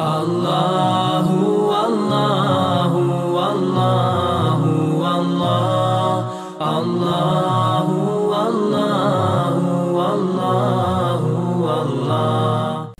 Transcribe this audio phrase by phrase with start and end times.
[0.00, 12.92] Allahu, Allahu, Allahu, Allah, Allahu, Allahu, Allahu, Allah.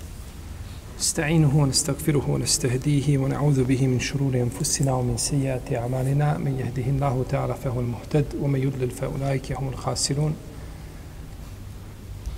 [1.00, 6.38] نستعينه ونستغفره ونستهديه ونعوذ به من شرور أنفسنا ومن سيئات أعمالنا.
[6.38, 10.34] من يهده الله تعالى فهو المهتد ومن يضلل فأولئك هم الخاسرون.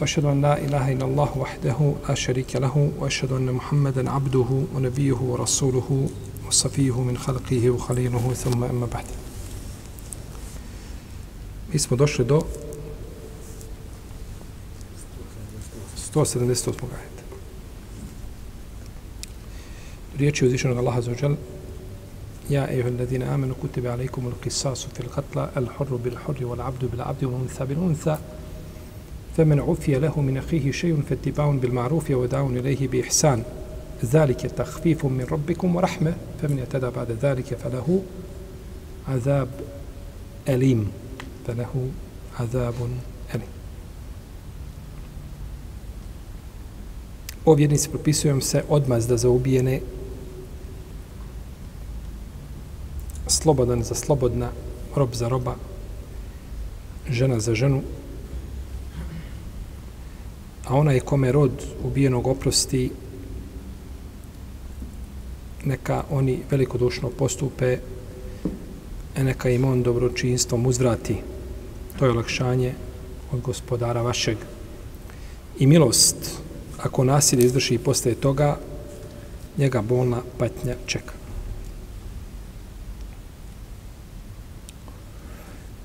[0.04, 5.12] وأشهد أن لا إله إلا الله وحده لا شريك له وأشهد أن محمدا عبده ونبيه
[5.16, 6.08] ورسوله
[6.48, 9.04] وصفيه من خلقه وخليله ثم أما بعد.
[11.74, 12.42] إسم دوش لدو
[16.16, 16.98] 178
[20.20, 21.36] ريتش وزيشن الله عز وجل
[22.50, 27.64] يا أيها الذين آمنوا كتب عليكم القصاص في القتلى الحر بالحر والعبد بالعبد والأنثى بالأنثى,
[27.64, 28.43] بالأنثى
[29.36, 33.42] فمن عفي له من أخيه شيء فاتباع بالمعروف وداع إليه بإحسان.
[34.04, 38.02] ذلك تخفيف من ربكم ورحمة فمن اعتدى بعد ذلك فله
[39.08, 39.48] عذاب
[40.48, 40.90] أليم.
[41.46, 41.88] فله
[42.40, 42.74] عذاب
[43.34, 43.48] أليم.
[47.46, 49.80] O vjernici propisujem se odmazda za ubijene
[53.26, 54.50] slobodan za slobodna,
[54.96, 55.56] rob za roba,
[57.10, 57.82] žena za ženu,
[60.64, 62.90] a ona je kome rod ubijenog oprosti
[65.64, 67.78] neka oni velikodušno postupe
[69.16, 71.16] a neka im on dobročinstvom uzvrati.
[71.98, 72.74] To je olakšanje
[73.32, 74.36] od gospodara vašeg.
[75.58, 76.16] I milost
[76.78, 78.58] ako nasilje izvrši posle toga
[79.58, 81.12] njega bolna patnja čeka.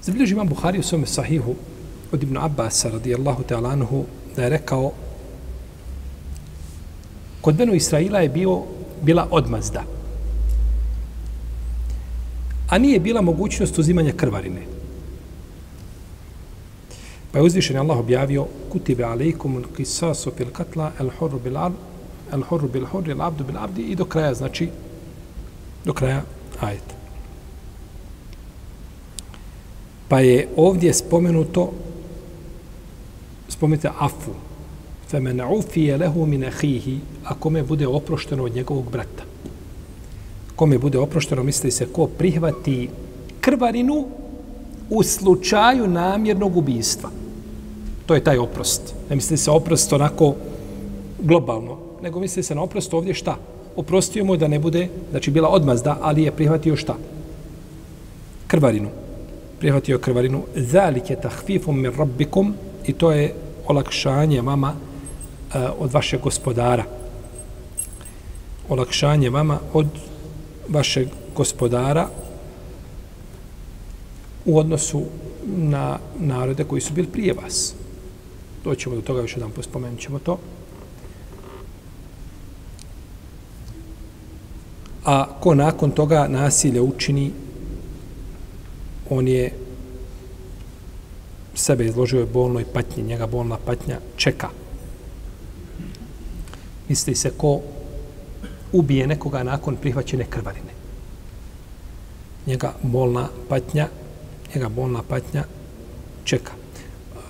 [0.03, 1.55] Zabilježi imam Buhari u svome sahihu
[2.11, 4.05] od Ibn Abbas radijallahu ta'ala anhu
[4.39, 4.91] da je rekao
[7.41, 8.61] kod Benu Israila je bio,
[9.01, 9.83] bila odmazda.
[12.69, 14.61] A nije bila mogućnost uzimanja krvarine.
[17.31, 21.71] Pa je uzvišen Allah objavio kutibe alaikum kisasu fil katla el hurru bil ar
[22.31, 24.69] el hurru bil hurri el abdu bil abdi i do kraja znači
[25.85, 26.23] do kraja
[26.59, 26.95] ajeta.
[30.07, 31.71] Pa je ovdje spomenuto
[33.49, 34.31] spomenite afu.
[35.09, 39.23] Femen ufije lehu min ahihi, a kome bude oprošteno od njegovog brata.
[40.55, 42.89] Kome bude oprošteno, misli se, ko prihvati
[43.41, 44.07] krvarinu
[44.89, 47.09] u slučaju namjernog ubijstva.
[48.05, 48.93] To je taj oprost.
[49.09, 50.35] Ne misli se oprost onako
[51.19, 53.37] globalno, nego misli se na oprost ovdje šta?
[53.75, 56.95] Oprostio mu da ne bude, znači bila odmazda, ali je prihvatio šta?
[58.47, 58.89] Krvarinu.
[59.59, 60.41] Prihvatio krvarinu.
[60.55, 62.53] Zalike tahfifum min rabbikum
[62.89, 63.33] i to je
[63.67, 66.83] olakšanje vama eh, od vašeg gospodara.
[68.69, 69.87] Olakšanje vama od
[70.69, 72.07] vašeg gospodara
[74.45, 75.03] u odnosu
[75.45, 77.73] na narode koji su bili prije vas.
[78.63, 80.39] Doćemo do toga, još jedan pospomenut ćemo to.
[85.05, 87.31] A ko nakon toga nasilje učini,
[89.09, 89.68] on je
[91.59, 94.49] sebe izložio je bolnoj patnji, njega bolna patnja čeka.
[96.89, 97.59] Misli se ko
[98.73, 100.73] ubije nekoga nakon prihvaćene krvarine.
[102.47, 103.87] Njega bolna patnja,
[104.55, 105.43] njega bolna patnja
[106.23, 106.51] čeka.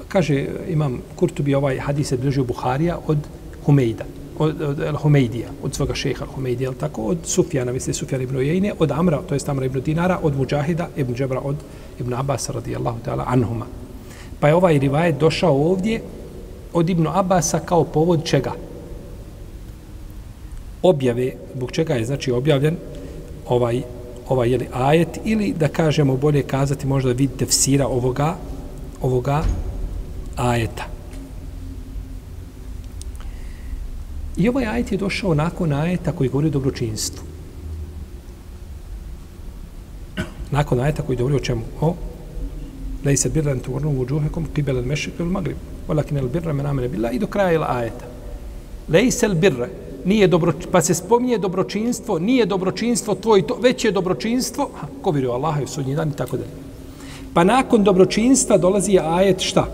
[0.07, 3.18] Kaže, imam Kurtubi ovaj hadis je bliži Buharija od
[3.66, 4.06] Humejda,
[4.39, 8.73] od, od, El Humejdija, od svoga šeha Humejdija, tako, od Sufjana, misli Sufjana ibn Ujejne,
[8.79, 11.56] od Amra, to je Amra ibn Dinara, od Mujahida ibn Džebra, od
[12.00, 13.66] Ibn Abbas radijallahu ta'ala anhuma.
[14.39, 16.01] Pa je ovaj rivajet došao ovdje
[16.73, 18.51] od Ibnu Abasa kao povod čega?
[20.81, 22.77] Objave, zbog čega je znači objavljen
[23.47, 23.81] ovaj,
[24.29, 28.35] ovaj jeli, ajet ili da kažemo bolje kazati možda vidite vsira ovoga,
[29.01, 29.44] ovoga
[30.35, 30.85] ajeta.
[34.38, 37.24] I ovaj ajet je došao nakon ajeta koji govori o dobročinstvu.
[40.51, 41.62] Nakon ajeta koji govori o čemu?
[41.81, 41.95] O
[43.05, 45.56] ليس البر أن توروا وجوهكم قبل المشرق والمغرب
[45.88, 48.05] ولكن البر من آمن بالله i do kraja ila ajeta.
[48.88, 49.69] ليس البر
[50.05, 55.11] nije dobro, pa se spominje dobročinstvo, nije dobročinstvo tvoj, to, već je dobročinstvo, ha, ko
[55.11, 56.50] vjeruje Allaha i u sudnji dan i tako dalje.
[57.35, 59.67] Pa nakon dobročinstva dolazi ajet šta?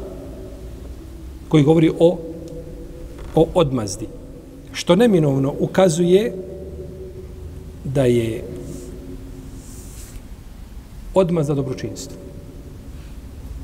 [1.49, 2.19] Koji govori o,
[3.35, 4.07] o odmazdi.
[4.73, 6.35] Što neminovno ukazuje
[7.85, 8.45] da je
[11.15, 12.24] odmazda dobročinstvo.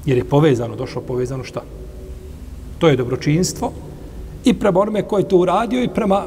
[0.06, 1.62] Jer je povezano, došlo povezano šta?
[2.80, 3.72] To je dobročinstvo
[4.46, 6.26] i prema onome ko je to uradio i prema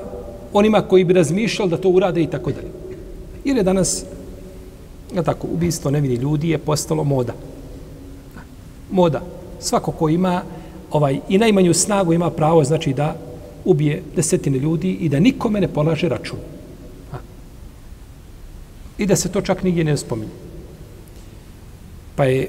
[0.53, 2.71] onima koji bi razmišljali da to urade i tako dalje.
[3.45, 4.05] Jer je danas,
[5.15, 7.33] ja tako, ubistvo nevini ljudi je postalo moda.
[8.91, 9.23] Moda.
[9.61, 10.43] Svako ko ima
[10.91, 13.17] ovaj i najmanju snagu ima pravo znači da
[13.65, 16.39] ubije desetine ljudi i da nikome ne polaže račun.
[17.11, 17.19] Ha.
[18.99, 20.31] I da se to čak nigdje ne spominje.
[22.17, 22.49] Pa je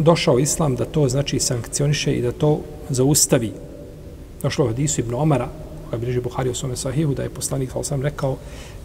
[0.00, 2.60] došao islam da to znači sankcioniše i da to
[2.90, 3.52] zaustavi.
[4.42, 5.48] Došlo je hadisu Ibn Omara,
[5.84, 8.36] koga bliže Buhari u svome sahihu, da je poslanik, ali sam rekao,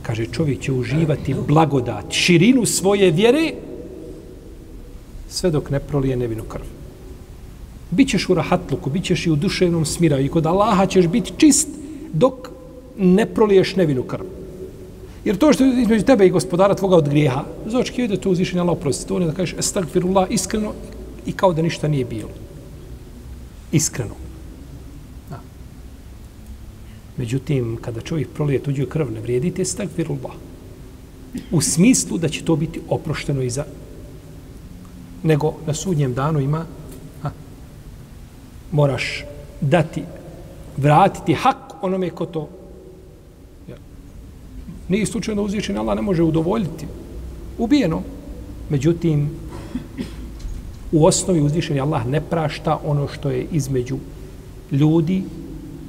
[0.01, 3.53] kaže, čovjek će uživati blagodat, širinu svoje vjere,
[5.29, 6.63] sve dok ne prolije nevinu krv.
[7.91, 11.67] Bićeš u rahatluku, bićeš i u duševnom smiraju i kod Allaha ćeš biti čist
[12.13, 12.49] dok
[12.97, 14.25] ne proliješ nevinu krv.
[15.25, 18.29] Jer to što je između tebe i gospodara tvoga od grijeha, zočki ide da to
[18.29, 19.07] uzvišenje Allah oprosti.
[19.07, 20.73] To ne da kažeš estagfirullah iskreno
[21.25, 22.29] i kao da ništa nije bilo.
[23.71, 24.15] Iskreno.
[25.29, 25.39] Da.
[27.17, 30.33] Međutim, kada čovjek prolije tuđu krv, ne vrijedite estagfirullah.
[31.51, 33.65] U smislu da će to biti oprošteno i za
[35.25, 36.65] nego na sudnjem danu ima
[37.21, 37.31] ha,
[38.71, 39.25] moraš
[39.61, 40.03] dati
[40.77, 42.49] vratiti hak onome ko to
[43.69, 43.75] ja.
[44.89, 46.85] nije slučajno da uzvišen Allah ne može udovoljiti
[47.57, 48.01] ubijeno
[48.69, 49.29] međutim
[50.91, 53.97] u osnovi uzvišeni Allah ne prašta ono što je između
[54.71, 55.23] ljudi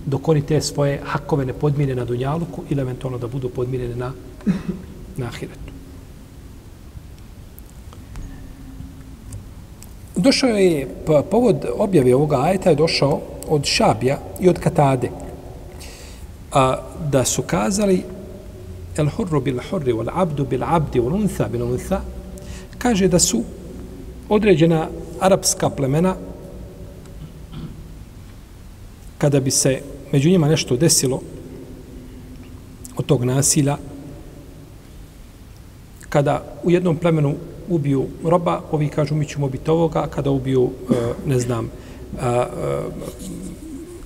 [0.07, 4.13] dok oni te svoje hakove ne podmine na dunjaluku ili eventualno da budu podmirene na,
[5.17, 5.73] na ahiretu.
[10.17, 15.11] Došao je, pa povod objave ovoga ajeta je došao od Šabija i od Katade.
[16.53, 16.77] A,
[17.11, 18.03] da su kazali
[18.97, 22.01] el hurru bil hurri, wal abdu bil abdi, wal untha bil untha,
[22.79, 23.43] kaže da su
[24.29, 24.89] određena
[25.21, 26.15] arapska plemena
[29.19, 29.81] kada bi se
[30.13, 31.21] među njima nešto desilo
[32.97, 33.77] od tog nasilja
[36.09, 37.35] kada u jednom plemenu
[37.69, 40.95] ubiju roba, ovi kažu mi ćemo biti ovoga, kada ubiju, e,
[41.27, 42.45] ne znam, e,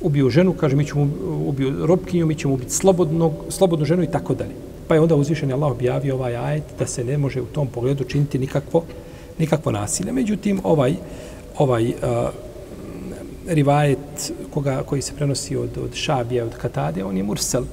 [0.01, 1.09] ubiju ženu, kaže mi ćemo
[1.47, 4.55] ubiju robkinju, mi ćemo ubiti slobodnog, slobodnu ženu i tako dalje.
[4.89, 8.05] Pa je onda uzvišen Allah objavio ovaj ajet da se ne može u tom pogledu
[8.05, 8.85] činiti nikakvo,
[9.41, 10.13] nikakvo nasilje.
[10.13, 10.95] Međutim, ovaj,
[11.59, 11.95] ovaj uh,
[13.49, 17.65] rivajet koga, koji se prenosi od, od Šabija, od Katade, on je mursel.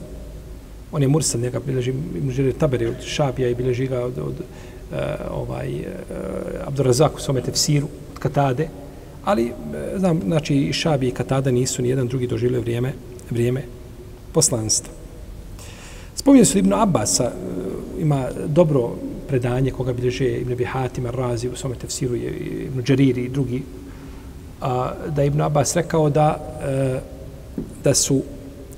[0.91, 1.93] On je mursel, njega bileži,
[2.29, 4.97] žele tabere od Šabija i bileži ga od, od uh,
[5.31, 8.69] ovaj, e, uh, Abdurazak u svome tefsiru, od Katade.
[9.25, 9.51] Ali, e,
[9.99, 12.93] znam, znači, Šabija i Katada nisu ni jedan drugi doživljaju vrijeme,
[13.29, 13.63] vrijeme
[14.33, 14.93] poslanstva.
[16.15, 17.31] Spominje su Ibn Abbasa,
[17.99, 18.95] ima dobro
[19.27, 22.31] predanje koga bilježe Ibn Abi Hatim Ar-Razi u svome tefsiru je
[22.67, 23.63] Ibn Đariri i drugi.
[24.61, 26.99] A, da Ibn Abbas rekao da e,
[27.83, 28.23] da su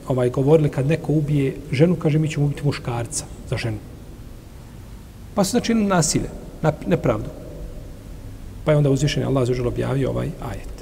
[0.07, 3.77] ovaj govorili kad neko ubije ženu kaže mi ćemo ubiti muškarca za ženu.
[5.35, 6.29] Pa su znači nasilje
[6.61, 7.29] na, nepravdu.
[8.65, 10.79] Pa je onda uzvišen Allah zažel objavio ovaj ajet.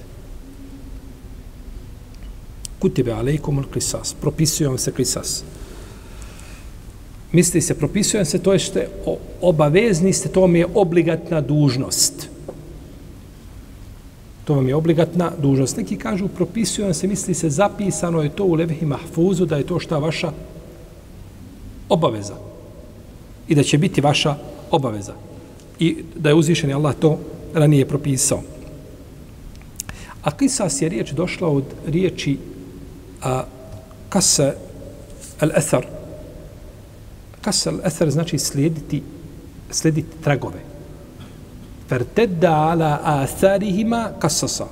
[2.79, 5.43] Kutibe alejkum al-qisas propisuje se qisas
[7.31, 8.79] misli se, propisuje se, to je što
[9.41, 12.29] obavezni ste, to vam je obligatna dužnost.
[14.45, 15.77] To vam je obligatna dužnost.
[15.77, 19.79] Neki kažu, propisuje se, misli se, zapisano je to u Levhi Mahfuzu, da je to
[19.79, 20.31] šta vaša
[21.89, 22.35] obaveza.
[23.47, 24.35] I da će biti vaša
[24.71, 25.13] obaveza.
[25.79, 27.19] I da je uzvišen Allah to
[27.53, 28.41] ranije propisao.
[30.23, 32.37] A kisas je riječ došla od riječi
[33.23, 33.43] a,
[34.09, 34.53] kasa
[35.39, 35.96] al-ethar,
[37.41, 39.03] kasal eser znači slijediti,
[39.71, 40.59] slijediti tragove.
[41.89, 44.65] Fertedda ala atharihima kasasa.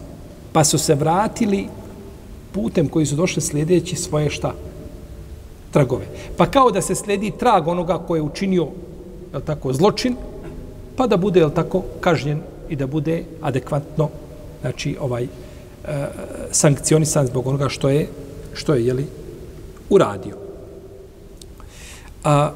[0.53, 1.67] Pa su se vratili
[2.51, 4.53] putem koji su došli slijedeći svoje šta?
[5.71, 6.05] Tragove.
[6.37, 8.67] Pa kao da se slijedi trag onoga koje je učinio
[9.33, 10.15] je tako, zločin,
[10.95, 14.09] pa da bude je tako kažnjen i da bude adekvatno
[14.61, 15.27] znači ovaj e,
[16.51, 18.07] sankcionisan zbog onoga što je
[18.53, 19.05] što je jeli,
[19.89, 20.44] uradio.
[22.25, 22.51] A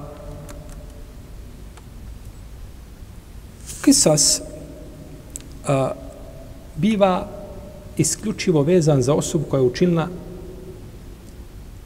[3.81, 4.41] kisas
[5.67, 5.91] a,
[6.75, 7.27] biva
[7.97, 10.07] isključivo vezan za osobu koja je učinila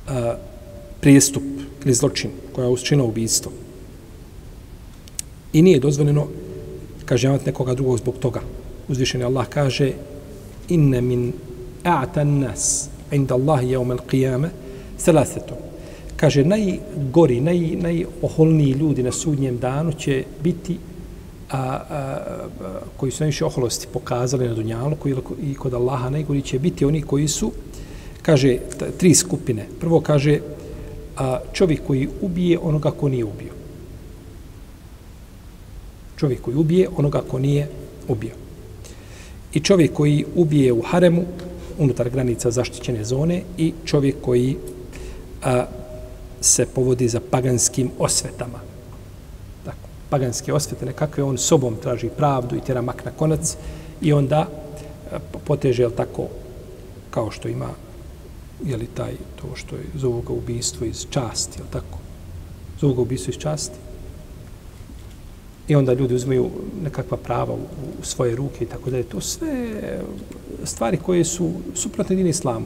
[0.08, 0.36] a,
[1.02, 1.44] prijestup
[1.86, 3.52] ili zločin, koja je učinila ubijstvo.
[5.54, 6.28] I nije dozvoljeno
[7.06, 8.42] kažnjavati nekoga drugog zbog toga.
[8.88, 9.92] Uzvišeni Allah kaže
[10.70, 11.34] inne min
[11.84, 14.50] a'tan nas inda Allahi jevme l'qiyame
[14.98, 15.73] selasetom
[16.24, 20.78] kaže najgori, naj, najoholniji ljudi na sudnjem danu će biti
[21.52, 26.42] a, a, a, koji su najviše oholosti pokazali na Dunjalu koji, i kod Allaha najgori
[26.42, 27.52] će biti oni koji su
[28.22, 28.58] kaže
[28.98, 29.68] tri skupine.
[29.80, 30.40] Prvo kaže
[31.18, 33.54] a, čovjek koji ubije onoga ko nije ubio.
[36.18, 37.68] Čovjek koji ubije onoga ko nije
[38.08, 38.36] ubio.
[39.54, 41.26] I čovjek koji ubije u haremu,
[41.80, 44.58] unutar granica zaštićene zone, i čovjek koji
[45.44, 45.66] a,
[46.44, 48.60] se povodi za paganskim osvetama.
[49.66, 53.56] Tako, paganske osvete, nekakve on sobom traži pravdu i tjera mak na konac
[54.02, 54.48] i onda
[55.12, 56.28] e, poteže, jel tako,
[57.10, 57.70] kao što ima
[58.66, 62.00] je li taj, to što je, zovu ga ubijstvo iz časti, jel tako?
[62.80, 63.76] Zovu ga ubijstvo iz časti.
[65.68, 66.50] I onda ljudi uzmeju
[66.84, 67.58] nekakva prava u,
[68.02, 69.82] u svoje ruke i tako da je to sve
[70.64, 72.66] stvari koje su suprotne dine islamu.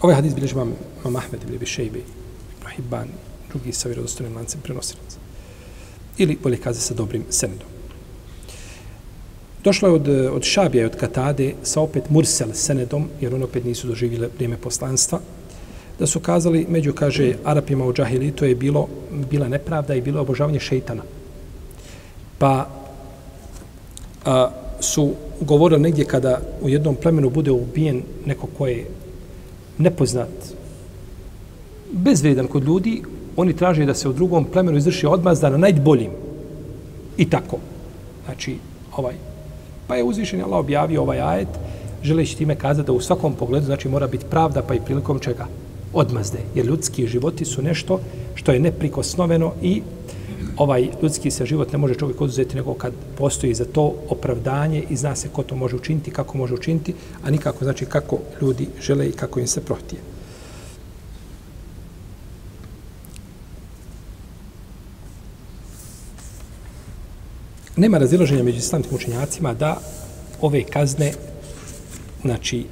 [0.00, 2.00] Ovaj hadis bilježi vam Imam Ahmed ibn Bishejbe,
[2.76, 3.08] Hibban,
[3.48, 5.18] drugi sa vjerodostojnim lancem prenosilaca.
[6.18, 7.68] Ili bolje kaze sa dobrim senedom.
[9.64, 13.64] Došlo je od, od Šabija i od Katade sa opet Mursel senedom, jer oni opet
[13.64, 15.20] nisu doživjeli vrijeme poslanstva,
[15.98, 18.88] da su kazali, među, kaže, Arapima u Džahili, to je bilo,
[19.30, 21.02] bila nepravda i bilo obožavanje šeitana.
[22.38, 22.68] Pa
[24.24, 28.86] a, su govorili negdje kada u jednom plemenu bude ubijen neko ko je
[29.80, 30.52] nepoznat,
[31.92, 33.02] bezvredan kod ljudi,
[33.36, 36.10] oni traže da se u drugom plemenu izvrši odmazda na najboljim.
[37.16, 37.58] I tako.
[38.26, 38.56] Znači,
[38.96, 39.14] ovaj,
[39.90, 41.48] Pa je uzvišen Allah objavio ovaj ajet,
[42.02, 45.46] želeći time kazati da u svakom pogledu znači mora biti pravda pa i prilikom čega
[45.92, 46.38] odmazde.
[46.54, 48.00] Jer ljudski životi su nešto
[48.34, 49.82] što je neprikosnoveno i
[50.56, 54.96] ovaj ljudski se život ne može čovjek oduzeti nego kad postoji za to opravdanje i
[54.96, 59.08] zna se ko to može učiniti, kako može učiniti, a nikako znači kako ljudi žele
[59.08, 60.00] i kako im se prohtije.
[67.80, 69.80] nema razilaženja među islamskim učenjacima da
[70.40, 71.12] ove kazne,
[72.22, 72.64] znači,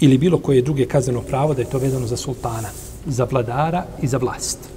[0.00, 2.68] ili bilo koje druge kazneno pravo, da je to vezano za sultana,
[3.06, 4.75] za vladara i za vlast.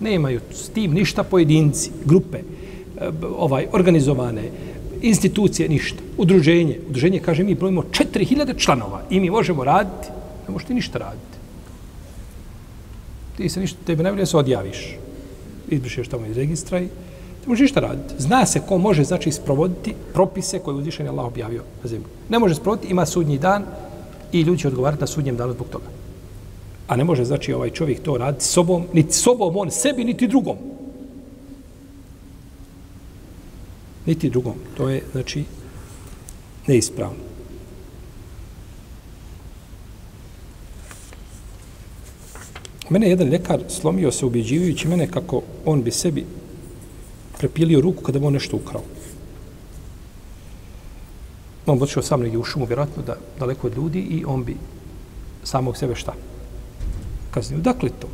[0.00, 4.42] Nemaju s tim ništa pojedinci, grupe, e, ovaj organizovane,
[5.02, 5.98] institucije, ništa.
[6.16, 6.78] Udruženje.
[6.88, 10.08] Udruženje kaže mi brojimo 4000 članova i mi možemo raditi.
[10.48, 11.38] Ne možeš ti ništa raditi.
[13.36, 14.96] Ti se ništa, tebe najbolje se odjaviš.
[15.68, 16.88] Izbrišeš tamo iz registra i
[17.40, 18.14] Ne možeš ništa raditi.
[18.18, 22.06] Zna se ko može, znači, sprovoditi propise koje uzvišen je Allah objavio na zemlji.
[22.28, 23.64] Ne može sprovoditi, ima sudnji dan
[24.32, 25.84] i ljudi će odgovarati na sudnjem danu zbog toga.
[26.90, 30.56] A ne može, znači, ovaj čovjek to raditi sobom, niti sobom on sebi, niti drugom.
[34.06, 34.54] Niti drugom.
[34.76, 35.44] To je, znači,
[36.66, 37.30] neispravno.
[42.88, 46.26] Mene je jedan ljekar slomio se ubjeđivajući mene kako on bi sebi
[47.38, 48.82] prepilio ruku kada bi on nešto ukrao.
[51.66, 54.56] On bi otišao sam negdje u šumu, vjerojatno da daleko od ljudi i on bi
[55.44, 56.29] samog sebe šta?
[57.30, 57.60] Kaznio.
[57.60, 58.08] Dakle to?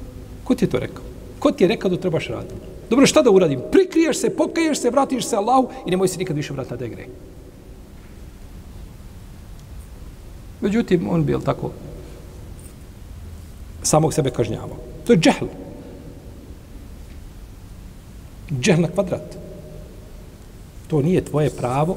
[0.45, 1.05] Ko ti je to rekao?
[1.39, 2.55] Ko ti je rekao da trebaš raditi?
[2.91, 3.61] Dobro, šta da uradim?
[3.73, 7.07] Prikriješ se, pokaješ se, vratiš se Allahu i nemoj se nikad više vratiti na degre.
[10.61, 11.71] Međutim, on bil tako
[13.83, 14.77] samog sebe kažnjavao.
[15.07, 15.47] To je džehl
[18.61, 19.37] Džehl na kvadrat.
[20.87, 21.97] To nije tvoje pravo,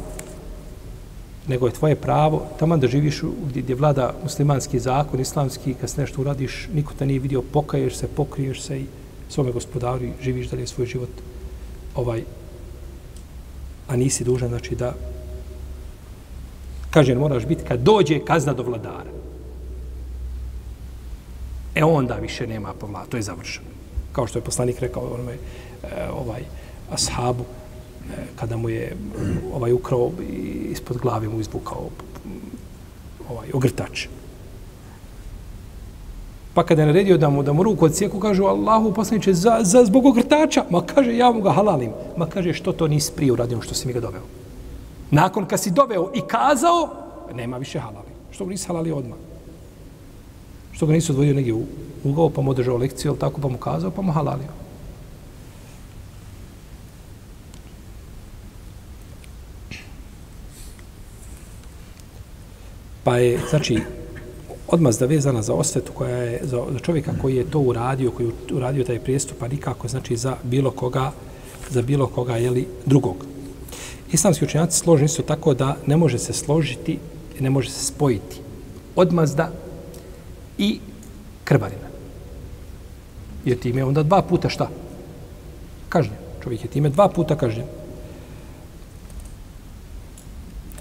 [1.50, 6.02] nego je tvoje pravo tamo da živiš gdje, gdje vlada muslimanski zakon, islamski, kad se
[6.02, 8.86] nešto uradiš, niko te nije vidio, pokaješ se, pokriješ se i
[9.30, 11.10] svome gospodaru i živiš dalje svoj život.
[11.96, 12.24] Ovaj
[13.88, 14.94] a nisi dužan znači da
[16.90, 19.12] kaže moraš biti kad dođe kazna do vladara?
[21.76, 23.68] E onda više nema povla, to je završeno.
[24.12, 25.38] Kao što je poslanik rekao onome e,
[26.12, 26.42] ovaj
[26.92, 27.46] ashabu
[28.36, 30.12] kada mu je mm, ovaj ukrao
[30.72, 31.90] ispod glave mu izbukao
[32.26, 32.30] mm,
[33.30, 34.08] ovaj ogrtač.
[36.54, 39.86] Pa kada je naredio da mu da mu ruku odsijeku, kažu Allahu poslaniče, za, za
[39.86, 40.66] zbog ogrtača.
[40.70, 41.92] Ma kaže ja mu ga halalim.
[42.18, 44.24] Ma kaže što to nisi prije uradio što si mi ga doveo.
[45.12, 46.90] Nakon kad si doveo i kazao,
[47.34, 48.12] nema više halali.
[48.32, 49.18] Što ga nisi halali odmah?
[50.72, 51.64] Što ga nisu odvojio negdje u
[52.04, 54.59] ugao pa mu održao lekciju, tako pa mu kazao, pa mu halalio.
[63.10, 63.80] Pa je, znači,
[64.68, 68.34] odmazda vezana za osvetu koja je za, za čovjeka koji je to uradio, koji je
[68.54, 71.12] uradio taj prijestup, pa nikako, znači, za bilo koga,
[71.70, 73.26] za bilo koga, jeli, drugog.
[74.12, 77.00] Islamski učenjaci složeni su tako da ne može se složiti,
[77.40, 78.42] ne može se spojiti
[78.96, 79.52] odmazda
[80.58, 80.80] i
[81.44, 81.90] krvarina.
[83.46, 84.70] Jer time onda dva puta šta?
[85.90, 86.18] Kažnjen.
[86.44, 87.79] Čovjek je time dva puta kažnjen.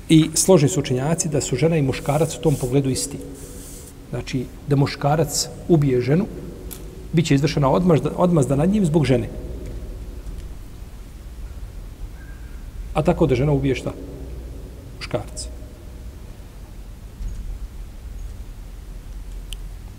[0.09, 3.19] I složni su učenjaci da su žena i muškarac u tom pogledu isti.
[4.11, 6.27] Znači, da muškarac ubije ženu,
[7.13, 9.29] bit će izvršena odmazda, odmazda nad njim zbog žene.
[12.95, 13.93] A tako da žena ubije šta?
[14.99, 15.49] Muškarca.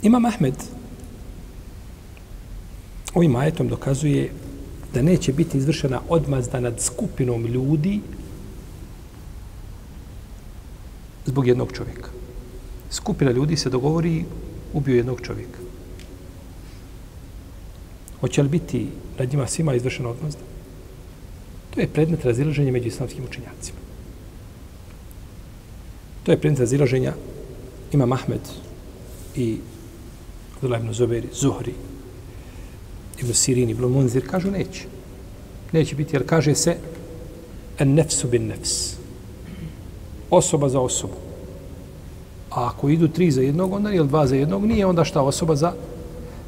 [0.01, 0.56] Imam Ahmed
[3.13, 4.32] ovim ajetom dokazuje
[4.94, 8.00] da neće biti izvršena odmazda nad skupinom ljudi
[11.26, 12.10] zbog jednog čovjeka.
[12.92, 14.26] Skupina ljudi se dogovori
[14.74, 15.60] ubio jednog čovjeka.
[18.20, 18.88] Hoće li biti
[19.20, 20.42] nad njima svima izvršena odmazda?
[21.70, 23.80] To je predmet razilaženja među islamskim učenjacima.
[26.24, 27.14] To je predmet razilaženja
[27.92, 28.42] ima Mahmed
[29.36, 29.58] i
[30.56, 31.74] Abdullah ibn Zuberi, Zuhri,
[33.20, 34.84] ibn Sirin, ibn Munzir, kažu neće.
[35.72, 36.78] Neće biti, jer kaže se
[37.80, 38.99] en nefsu bin nefs.
[40.29, 41.13] Osoba za osobu.
[42.50, 45.55] A ako idu tri za jednog, onda ili dva za jednog, nije onda šta osoba
[45.55, 45.74] za,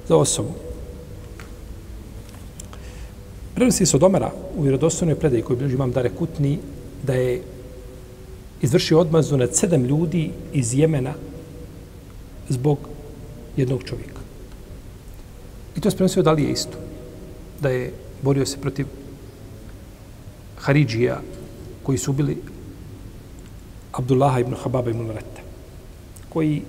[0.08, 0.50] za osobu.
[3.56, 6.60] Prenosi se od Omara u vjerodostojnoj predaji koju bilježi imam Dare Kutni
[7.04, 7.42] da je
[8.62, 11.14] izvršio odmazu nad sedam ljudi iz Jemena
[12.50, 12.78] zbog
[13.58, 14.22] jednog čovjeka.
[15.78, 16.78] I to se prenosio da li je isto.
[17.60, 18.86] Da je borio se protiv
[20.58, 21.22] Haridžija
[21.84, 22.38] koji su bili
[23.92, 25.42] Abdullaha ibn Hababa ibn Reta
[26.30, 26.62] koji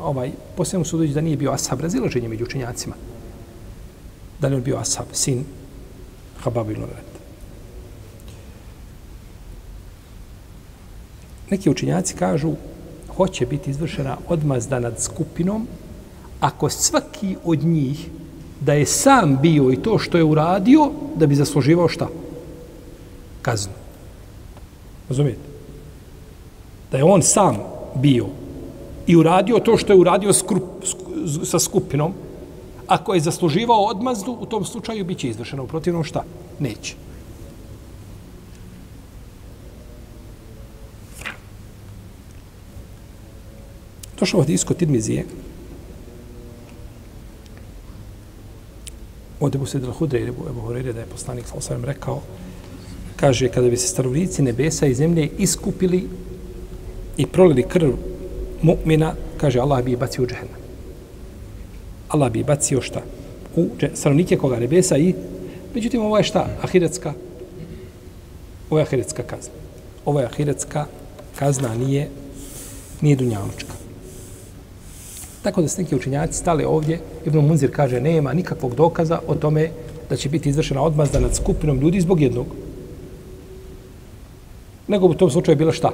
[0.00, 2.94] ovaj, posljedno su da nije bio ashab raziloženje među učenjacima.
[4.40, 5.44] Da li on bio ashab, sin
[6.38, 7.16] Hababa ibn Reta.
[11.50, 12.52] Neki učenjaci kažu
[13.16, 15.66] hoće biti izvršena odmazda nad skupinom
[16.40, 18.08] ako svaki od njih
[18.60, 22.08] da je sam bio i to što je uradio, da bi zasluživao šta?
[23.42, 23.72] Kaznu.
[25.08, 25.55] Razumijete?
[26.90, 27.56] Da je on sam
[27.94, 28.26] bio
[29.06, 30.62] i uradio to što je uradio skrup,
[31.44, 32.12] sa skupinom,
[32.86, 35.64] ako je zasluživao odmazdu, u tom slučaju bit će izvršeno.
[35.64, 36.24] U protivnom šta?
[36.58, 36.94] Neće.
[44.20, 45.26] Došao od isko Tirmizije,
[49.40, 52.22] od Ebu Sedra Hudre, Ebu, Ebu Horeire, da je poslanik sa osvijem rekao,
[53.16, 56.08] kaže, kada bi se starovnici nebesa i zemlje iskupili
[57.16, 57.92] i prolili krv
[58.62, 60.60] mu'mina, kaže, Allah bi bacio u džehennem.
[62.08, 63.02] Allah bi bacio šta?
[63.56, 65.14] U stanovnike koga nebesa i,
[65.74, 66.46] međutim, ovo je šta?
[66.62, 67.12] Ahiretska,
[68.70, 69.54] ovo je ahiretska kazna.
[70.04, 70.86] Ovo je ahiretska
[71.38, 72.08] kazna, nije,
[73.00, 73.72] nije dunjalučka.
[75.42, 79.70] Tako da se neki učinjaci stali ovdje, Ibn Munzir kaže, nema nikakvog dokaza o tome
[80.10, 82.46] da će biti izvršena odmazda nad skupinom ljudi zbog jednog.
[84.88, 85.90] Nego u tom slučaju bila šta?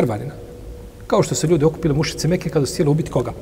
[0.00, 0.32] Krvarina.
[1.06, 3.32] Kao što se ljudi okupili mušice meke kada su htjeli ubiti koga?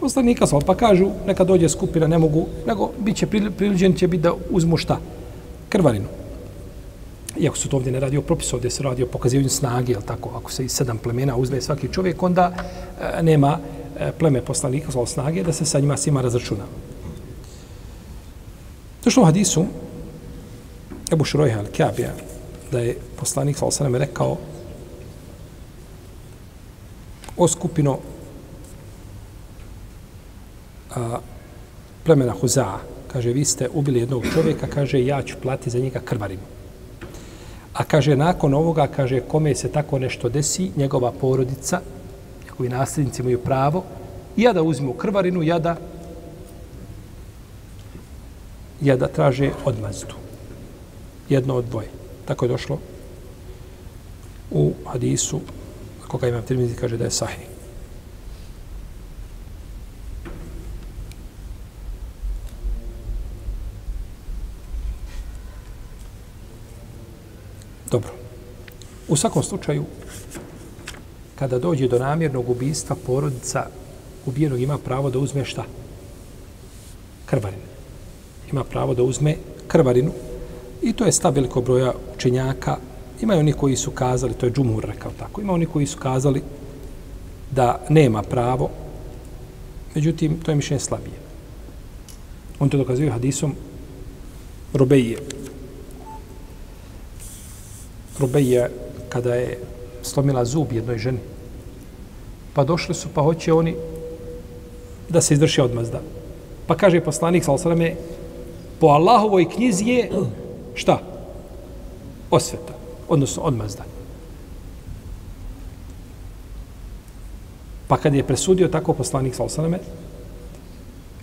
[0.00, 4.22] Poslanika sam, pa kažu, neka dođe skupina, ne mogu, nego bit će priliđen će biti
[4.22, 4.98] da uzmu šta?
[5.68, 6.06] Krvarinu
[7.40, 10.02] iako su to ovdje ne radi o propisu, ovdje se radi o pokazivanju snage, jel
[10.02, 12.52] tako, ako se iz sedam plemena uzme svaki čovjek, onda
[13.00, 13.58] e, nema
[13.98, 16.64] e, pleme poslanika zlo snage da se sa njima svima razračuna.
[19.04, 19.64] Došlo u hadisu,
[21.12, 22.10] Ebu Šrojha al-Kabija
[22.72, 24.36] da je poslanik sa rekao
[27.42, 27.98] o skupino
[30.94, 31.18] a,
[32.04, 32.78] plemena Huzaa,
[33.12, 36.42] kaže, vi ste ubili jednog čovjeka, kaže, ja ću plati za njega krvarinu.
[37.72, 41.80] A kaže, nakon ovoga, kaže, kome se tako nešto desi, njegova porodica,
[42.44, 43.84] njegovi nasljednici imaju pravo,
[44.36, 45.76] ja da uzmu krvarinu, ja da,
[48.80, 50.14] ja da traže odmazdu.
[51.28, 51.88] Jedno od dvoje.
[52.24, 52.78] Tako je došlo
[54.50, 55.40] u hadisu,
[56.12, 57.46] koga imam Tirmizi kaže da je sahih.
[67.90, 68.12] Dobro.
[69.08, 69.84] U svakom slučaju,
[71.38, 73.66] kada dođe do namjernog ubijstva, porodica
[74.26, 75.64] ubijenog ima pravo da uzme šta?
[77.26, 77.68] Krvarinu.
[78.52, 80.12] Ima pravo da uzme krvarinu.
[80.82, 82.91] I to je stav veliko broja učenjaka.
[83.22, 86.42] Ima oni koji su kazali, to je džumur rekao tako, ima oni koji su kazali
[87.50, 88.70] da nema pravo,
[89.94, 91.16] međutim, to je mišljenje slabije.
[92.58, 93.54] On to dokazuje hadisom
[94.74, 95.18] Robeije,
[98.18, 98.70] Rubeje
[99.08, 99.58] kada je
[100.02, 101.18] slomila zub jednoj ženi.
[102.54, 103.74] Pa došli su, pa hoće oni
[105.08, 106.00] da se izvrši odmazda.
[106.66, 107.94] Pa kaže poslanik, sal sveme,
[108.80, 110.10] po Allahovoj knjizi je
[110.74, 110.98] šta?
[112.30, 113.84] Osveta odnosno odmazda.
[117.88, 119.78] Pa kad je presudio tako poslanik sa osaname,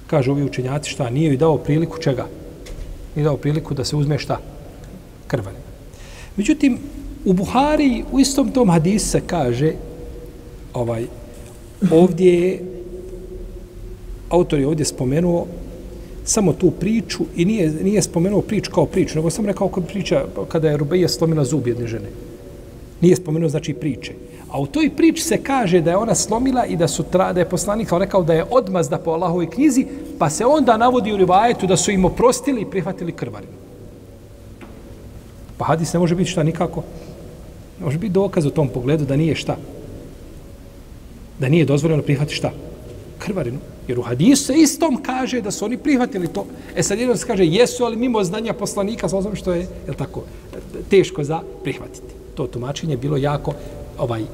[0.07, 2.27] kažu ovi učenjaci šta, nije joj dao priliku čega?
[3.15, 4.39] Nije dao priliku da se uzme šta?
[5.27, 5.57] Krvane.
[6.35, 6.77] Međutim,
[7.25, 9.73] u Buhari u istom tom hadisu se kaže
[10.73, 11.05] ovaj,
[11.91, 12.69] ovdje je
[14.29, 15.47] autor je ovdje spomenuo
[16.29, 20.25] samo tu priču i nije, nije spomenuo priču kao priču, nego sam rekao kao priča
[20.47, 22.09] kada je Rubeja slomila zub jedne žene.
[23.01, 24.13] Nije spomenuo znači priče.
[24.51, 27.39] A u toj priči se kaže da je ona slomila i da su tra, da
[27.39, 29.85] je poslanik rekao da je odmazda po Allahovoj knjizi,
[30.19, 33.57] pa se onda navodi u rivajetu da su im oprostili i prihvatili krvarinu.
[35.57, 36.83] Pa hadis ne može biti šta nikako.
[37.79, 39.57] Ne može biti dokaz u tom pogledu da nije šta.
[41.39, 42.51] Da nije dozvoljeno prihvati šta?
[43.19, 43.59] Krvarinu.
[43.89, 46.45] Jer u hadisu se istom kaže da su oni prihvatili to.
[46.75, 50.23] E sad jedan se kaže jesu, ali mimo znanja poslanika, sa što je, je tako,
[50.89, 52.13] teško za prihvatiti.
[52.35, 53.53] To tumačenje je bilo jako
[53.97, 54.27] ovaj, e,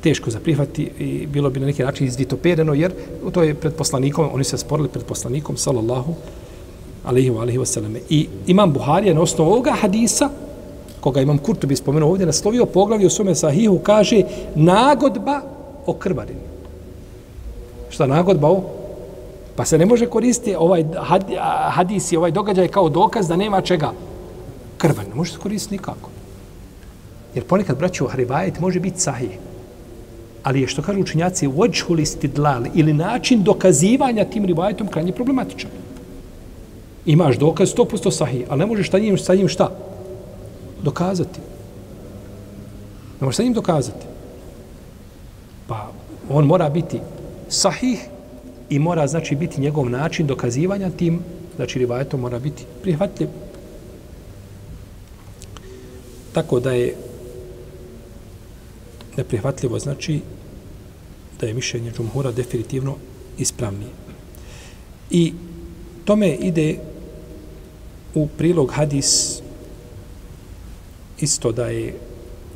[0.00, 2.92] teško za prihvati i bilo bi na neki način izvitopereno, jer
[3.32, 6.14] to je pred poslanikom, oni se sporili pred poslanikom, sallallahu
[7.04, 10.30] alaihi wa alaihi wa I imam Buharija na osnovu ovoga hadisa,
[11.00, 14.22] koga imam Kurtubi spomenuo ovdje, naslovio poglavlje u svome sahihu, kaže
[14.54, 15.42] nagodba
[15.86, 16.55] o krvarinu.
[17.96, 18.62] Šta nagodba o?
[19.56, 20.84] Pa se ne može koristiti ovaj
[21.70, 23.92] hadis i ovaj događaj kao dokaz da nema čega.
[24.76, 26.10] Krva ne može se koristiti nikako.
[27.34, 29.38] Jer ponekad, braću, hrivajet može biti sahih.
[30.42, 35.70] Ali je što kažu učinjaci, vođhul istidlal ili način dokazivanja tim rivajetom krajnje problematičan.
[37.06, 39.70] Imaš dokaz 100% sahih, ali ne možeš sa njim, sa njim šta?
[40.82, 41.40] Dokazati.
[43.20, 44.06] Ne možeš sa njim dokazati.
[45.66, 45.86] Pa
[46.30, 47.00] on mora biti
[47.48, 48.00] sahih
[48.70, 51.20] i mora znači biti njegov način dokazivanja tim,
[51.56, 53.28] znači rivajetom mora biti prihvatljiv.
[56.32, 56.94] Tako da je
[59.16, 60.20] neprihvatljivo znači
[61.40, 62.96] da je mišljenje džumhura definitivno
[63.38, 63.90] ispravnije.
[65.10, 65.32] I
[66.04, 66.78] tome ide
[68.14, 69.40] u prilog hadis
[71.20, 71.94] isto da je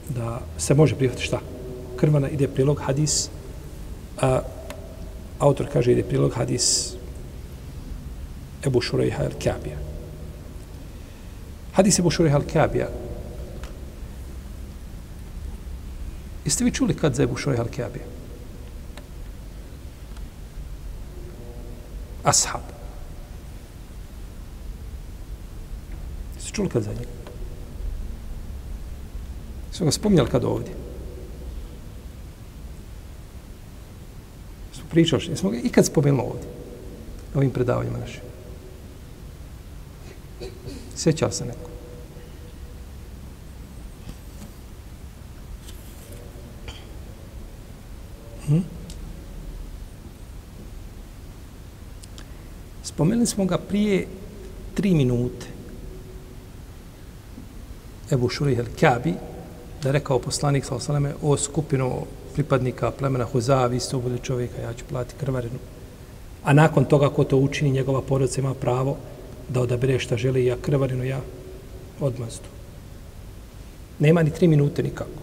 [0.09, 1.41] da se može prihvatiti šta?
[1.97, 3.29] Krvana ide prilog hadis
[4.21, 4.41] a
[5.41, 6.95] autor kaže ide prilog hadis
[8.67, 9.79] Ebu Šurejha al-Kabija.
[11.73, 12.89] Hadis Ebu Šurejha al-Kabija
[16.45, 18.05] Jeste vi čuli kad za Ebu Šurejha al-Kabija?
[22.25, 22.69] Ashab.
[26.37, 27.21] Jeste čuli kad za njega?
[29.73, 30.90] Smo ga spominjali kad ovdje?
[34.91, 36.49] Pričao, jesmo ga ikad spomenuli ovdje,
[37.35, 38.21] na ovim predavanjima našim.
[40.97, 41.71] Sjećao se neko.
[48.47, 48.59] Hm?
[52.83, 54.07] Spomenuli smo ga prije
[54.75, 55.47] tri minute.
[58.11, 59.15] Ebu Šurih el-Kabi,
[59.83, 64.63] da je rekao poslanik sa osaleme o skupinu pripadnika plemena Huzaa, vi ste ubili čovjeka,
[64.63, 65.59] ja ću plati krvarinu.
[66.45, 68.97] A nakon toga ko to učini, njegova porodica ima pravo
[69.49, 71.21] da odabere šta želi, ja krvarinu, ja
[72.01, 72.49] odmazdu.
[73.99, 75.21] Nema ni tri minute nikako.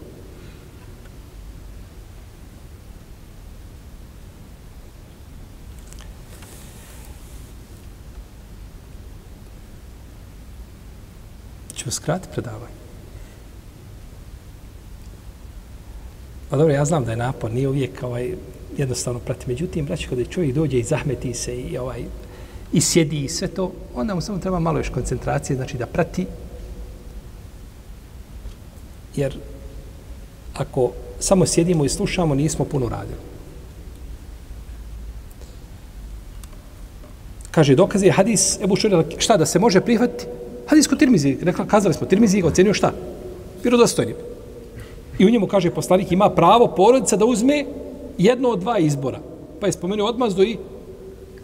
[11.76, 12.77] Ću skrati predavanje.
[16.50, 18.34] Pa dobro, ja znam da je napor, nije uvijek ovaj,
[18.76, 19.44] jednostavno prati.
[19.46, 22.04] Međutim, braći, kada čovjek dođe i zahmeti se i, ovaj,
[22.72, 26.26] i sjedi i sve to, onda mu samo treba malo još koncentracije, znači da prati.
[29.16, 29.36] Jer
[30.54, 33.18] ako samo sjedimo i slušamo, nismo puno radili.
[37.50, 40.24] Kaže, dokaz je hadis Ebu Šurira, šta da se može prihvatiti?
[40.66, 42.92] Hadis kod Tirmizi, rekla, kazali smo, Tirmizi ga ocenio šta?
[43.62, 44.16] Vjerodostojnim.
[45.18, 47.64] I u njemu kaže poslanik ima pravo porodica da uzme
[48.18, 49.18] jedno od dva izbora.
[49.60, 50.56] Pa je spomenuo odmazdu i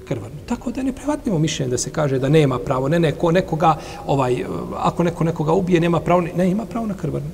[0.05, 0.37] krvarnu.
[0.47, 2.89] Tako da ne prihvatimo mišljenje da se kaže da nema pravo.
[2.89, 4.45] Ne, neko nekoga, ovaj,
[4.77, 6.21] ako neko nekoga ubije, nema pravo.
[6.21, 7.29] Ne, ima pravo na krvarnu.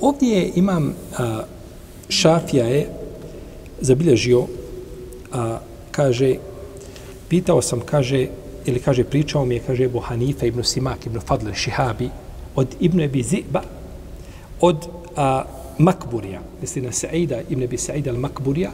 [0.00, 1.42] Ovdje imam a,
[2.08, 2.88] Šafija je
[3.80, 4.46] zabilježio,
[5.32, 5.58] a,
[5.90, 6.36] kaže,
[7.28, 8.26] pitao sam, kaže,
[8.64, 12.10] ili kaže pričao mi je kaže Abu Hanife, ibn Simak ibn Fadl Šihabi
[12.56, 13.62] od Ibn Abi Ziba
[14.60, 15.44] od a,
[15.78, 18.70] Makburija misli na Saida ibn Abi Saida al Makburija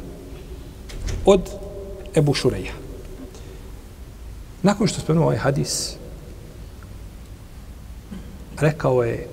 [1.26, 1.40] od
[2.14, 2.72] Ebu Šureja
[4.62, 5.94] Nakon što spomenuo ovaj hadis,
[8.60, 9.26] rekao je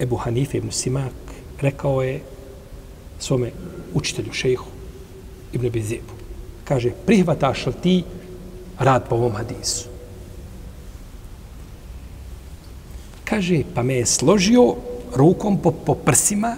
[0.00, 1.12] Ebu Hanife ibn Simak,
[1.60, 2.20] rekao je
[3.18, 3.50] svome
[3.94, 4.66] učitelju šejhu
[5.52, 6.14] ibn Bizebu.
[6.64, 8.04] Kaže, prihvataš li ti
[8.78, 9.88] rad po ovom hadisu?
[13.24, 14.74] Kaže, pa me je složio
[15.14, 16.56] rukom po, po prsima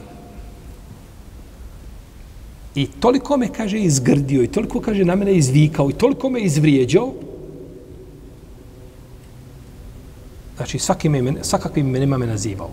[2.74, 7.12] i toliko me, kaže, izgrdio i toliko, kaže, na mene izvikao i toliko me izvrijeđao
[10.56, 12.70] Znači, svakim imen, svakakvim imenima me nazivao.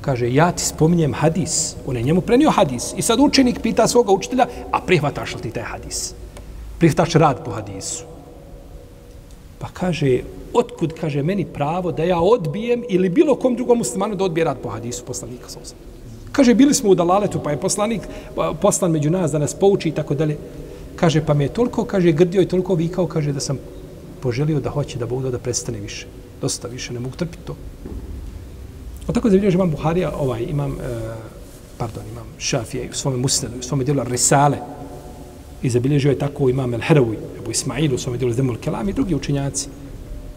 [0.00, 1.74] Kaže, ja ti spominjem hadis.
[1.86, 2.94] On je njemu prenio hadis.
[2.96, 6.14] I sad učenik pita svoga učitelja, a prihvataš li ti taj hadis?
[6.78, 8.15] Prihvataš rad po hadisu.
[9.58, 10.20] Pa kaže,
[10.52, 14.58] otkud, kaže, meni pravo da ja odbijem ili bilo kom drugom muslimanu da odbije rad
[14.62, 15.60] po hadisu poslanika sa
[16.32, 18.02] Kaže, bili smo u Dalaletu, pa je poslanik
[18.34, 20.36] pa, poslan među nas da nas pouči i tako dalje.
[20.96, 23.58] Kaže, pa me je toliko, kaže, grdio i toliko vikao, kaže, da sam
[24.20, 26.06] poželio da hoće da Bog da prestane više
[26.40, 27.56] dosta više, ne mogu trpiti to.
[29.08, 30.76] O tako da imam Buharija, ovaj, imam, e,
[31.78, 34.58] pardon, imam Šafije u svome musnedu, u svome dijelu Risale,
[35.62, 37.16] i zabilježio je tako imam El Herawi,
[37.46, 39.68] Ebu Ismailu u svome djelu Zdemul Kelam i drugi učinjaci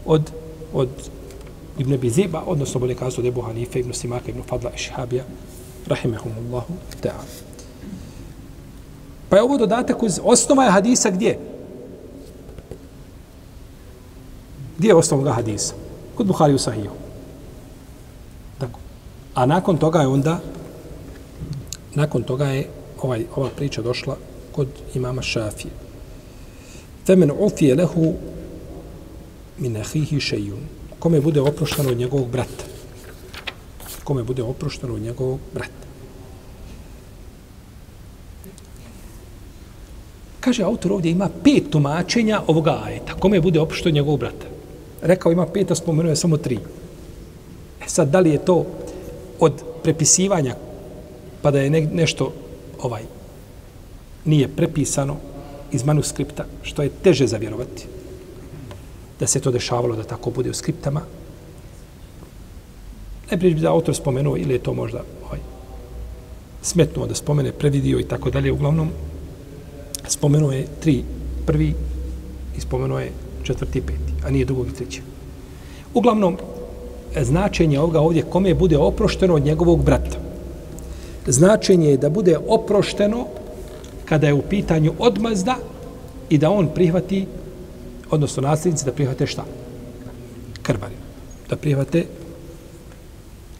[0.06, 0.30] od,
[0.72, 0.88] od
[1.78, 5.24] Ibn Biziba, odnosno bolje kazu od Ebu Hanife, Ibn Simaka, Ibn Fadla i Šihabija,
[5.86, 7.26] rahimehumullahu ta'ala.
[9.28, 11.38] Pa je ovo dodatak uz osnova je hadisa gdje?
[14.78, 15.74] Gdje je osnova hadisa?
[16.14, 16.90] kod Buhari u Sahiju.
[18.58, 18.78] Tako.
[19.34, 20.40] A nakon toga je onda
[21.94, 22.68] nakon toga je
[23.02, 24.16] ovaj ova priča došla
[24.52, 25.89] kod imama Šafije.
[27.06, 28.14] Femen utije lehu
[29.58, 30.60] min ahihi šejun.
[30.98, 32.64] Kome bude oprošteno od njegovog brata.
[34.04, 35.86] Kome bude oprošteno od njegovog brata.
[40.40, 43.14] Kaže autor ovdje ima pet tumačenja ovoga ajeta.
[43.14, 44.50] Kome bude oprošteno od njegovog brata
[45.02, 46.58] rekao ima pet, a spomenuo je samo tri.
[47.80, 48.66] E sad, da li je to
[49.40, 50.54] od prepisivanja,
[51.42, 52.32] pa da je ne, nešto
[52.82, 53.02] ovaj
[54.24, 55.16] nije prepisano
[55.72, 57.86] iz manuskripta, što je teže zavjerovati,
[59.20, 61.00] da se to dešavalo da tako bude u skriptama.
[63.30, 65.38] Najprije bi da autor spomenuo, ili je to možda ovaj,
[66.62, 68.52] smetnuo da spomene, previdio i tako dalje.
[68.52, 68.90] Uglavnom,
[70.08, 71.04] spomenuo je tri
[71.46, 71.74] prvi
[72.56, 75.02] i spomenuo je četvrti i peti, a nije drugog i treći.
[75.94, 76.36] Uglavnom,
[77.22, 80.18] značenje ovoga ovdje kome bude oprošteno od njegovog brata.
[81.26, 83.26] Značenje je da bude oprošteno
[84.10, 85.56] kada je u pitanju odmazda
[86.30, 87.26] i da on prihvati,
[88.10, 89.44] odnosno nasljednici, da prihvate šta?
[90.62, 91.00] Krvarinu.
[91.48, 92.06] Da prihvate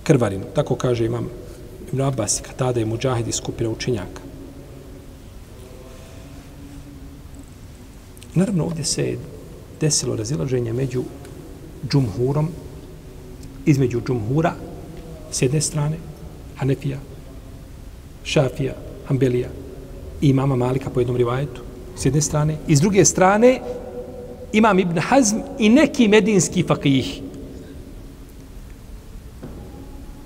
[0.03, 0.45] krvarinu.
[0.55, 1.29] Tako kaže imam
[1.93, 4.23] Ibn Abbas, tada i Mujahid i skupina učenjaka.
[8.35, 9.17] Naravno, ovdje se
[9.81, 11.05] desilo razilaženje među
[11.91, 12.51] džumhurom,
[13.67, 14.55] između džumhura,
[15.31, 15.97] s jedne strane,
[16.57, 16.99] Hanefija,
[18.25, 18.75] Šafija,
[19.09, 19.49] Ambelija
[20.21, 21.61] i imama Malika po jednom rivajetu,
[21.97, 23.61] s jedne strane, i s druge strane,
[24.53, 27.21] imam Ibn Hazm i neki medinski fakih.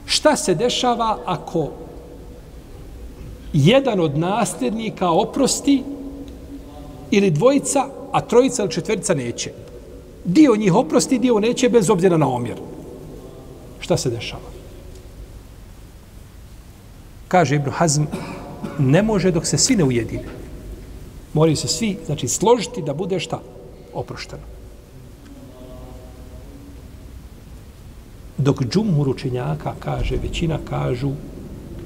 [0.07, 1.71] Šta se dešava ako
[3.53, 5.83] jedan od nasljednika oprosti
[7.11, 9.51] ili dvojica a trojica ili četverica neće.
[10.25, 12.57] Dio njih oprosti, dio neće, bez obzira na omjer.
[13.81, 14.51] Šta se dešava?
[17.29, 18.03] Kaže Ibn Hazm,
[18.79, 20.29] ne može dok se svi ne ujedine.
[21.35, 23.41] Moraju se svi, znači, složiti da bude šta?
[23.95, 24.43] Oprošteno.
[28.39, 31.11] Dok džumhur učenjaka kaže, većina kažu,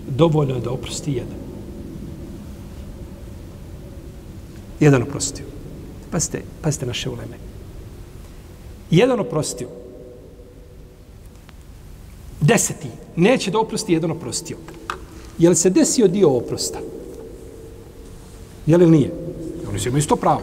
[0.09, 1.39] dovoljno je da oprosti jedan.
[4.81, 5.45] Jedan oprostio.
[6.11, 7.37] Pazite, pazite naše uleme.
[8.91, 9.69] Jedan oprostio.
[12.41, 12.89] Deseti.
[13.17, 14.57] Neće da oprosti jedan oprostio.
[15.39, 16.79] Je li se desio dio oprosta?
[18.67, 19.11] Je li nije?
[19.69, 20.43] Oni su imaju isto pravo.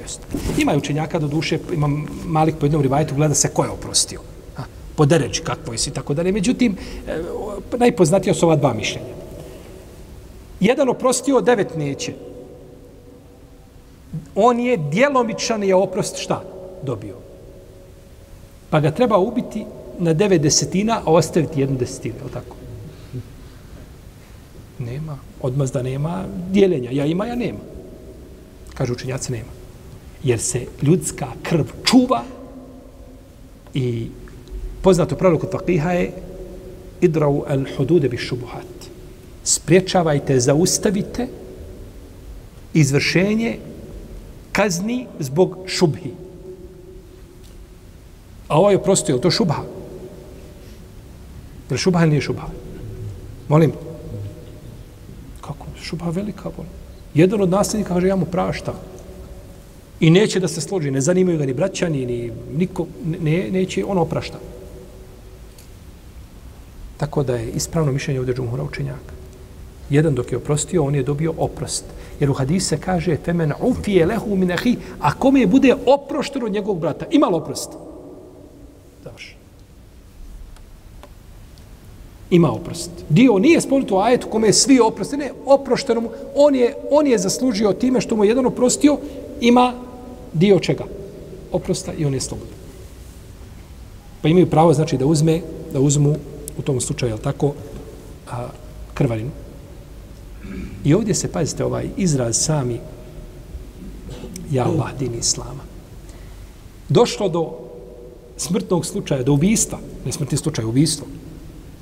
[0.00, 0.26] Jeste.
[0.58, 1.88] Ima učenjaka do duše, ima
[2.26, 4.20] malik po jednom rivajetu, gleda se ko je oprostio.
[4.56, 4.62] A,
[4.96, 6.32] po deređi kakvo je si, tako dalje.
[6.32, 6.76] Međutim,
[7.08, 7.22] e,
[7.78, 9.14] najpoznatija su ova dva mišljenja.
[10.60, 12.12] Jedan oprostio, devet neće
[14.34, 16.42] on je djelomičan je oprost šta
[16.82, 17.14] dobio.
[18.70, 19.64] Pa ga treba ubiti
[19.98, 22.56] na devet desetina, a ostaviti jednu desetinu, je tako?
[24.78, 25.18] Nema.
[25.40, 26.90] Odmazda nema dijeljenja.
[26.90, 27.58] Ja ima, ja nema.
[28.74, 29.50] Kažu učenjaci, nema.
[30.22, 32.24] Jer se ljudska krv čuva
[33.74, 34.08] i
[34.82, 36.12] poznato pravilo kod fakiha je
[37.00, 38.88] idrau al hudude bi šubuhat.
[39.44, 41.26] Spriječavajte, zaustavite
[42.74, 43.58] izvršenje
[44.52, 46.12] kazni zbog šubhi.
[48.48, 49.62] A ovaj ovo je prosto, je to šubha?
[51.68, 52.46] Je li šubha ili nije šubha?
[53.48, 53.87] Molim.
[55.88, 55.96] Kako?
[55.96, 56.66] Šubha velika, bol.
[57.14, 58.74] Jedan od nasljednika kaže, ja mu praštam.
[60.00, 63.98] I neće da se složi, ne zanimaju ga ni braćani, ni niko, ne, neće, on
[63.98, 64.38] oprašta.
[66.96, 69.14] Tako da je ispravno mišljenje ovdje džumhura učenjaka.
[69.90, 71.84] Jedan dok je oprostio, on je dobio oprost.
[72.20, 77.06] Jer u hadise kaže, femen ufije lehu minahi, a kome bude oprošten od njegovog brata,
[77.10, 77.70] imalo oprost?
[82.30, 82.90] Ima oprost.
[83.08, 87.06] Dio nije spomenuto u ajetu kome je svi oprosti, ne, oprošteno mu, on je, on
[87.06, 88.98] je zaslužio time što mu jedan oprostio,
[89.40, 89.72] ima
[90.32, 90.84] dio čega?
[91.52, 92.54] Oprosta i on je slobodan.
[94.22, 95.40] Pa imaju pravo, znači, da uzme,
[95.72, 96.16] da uzmu
[96.58, 97.52] u tom slučaju, jel tako,
[98.30, 98.48] a,
[98.94, 99.30] krvarinu.
[100.84, 102.80] I ovdje se, pazite, ovaj izraz sami
[104.52, 105.62] ja Allah, din Islama.
[106.88, 107.52] Došlo do
[108.36, 111.06] smrtnog slučaja, do ubijstva, ne smrtni slučaj, ubijstvo,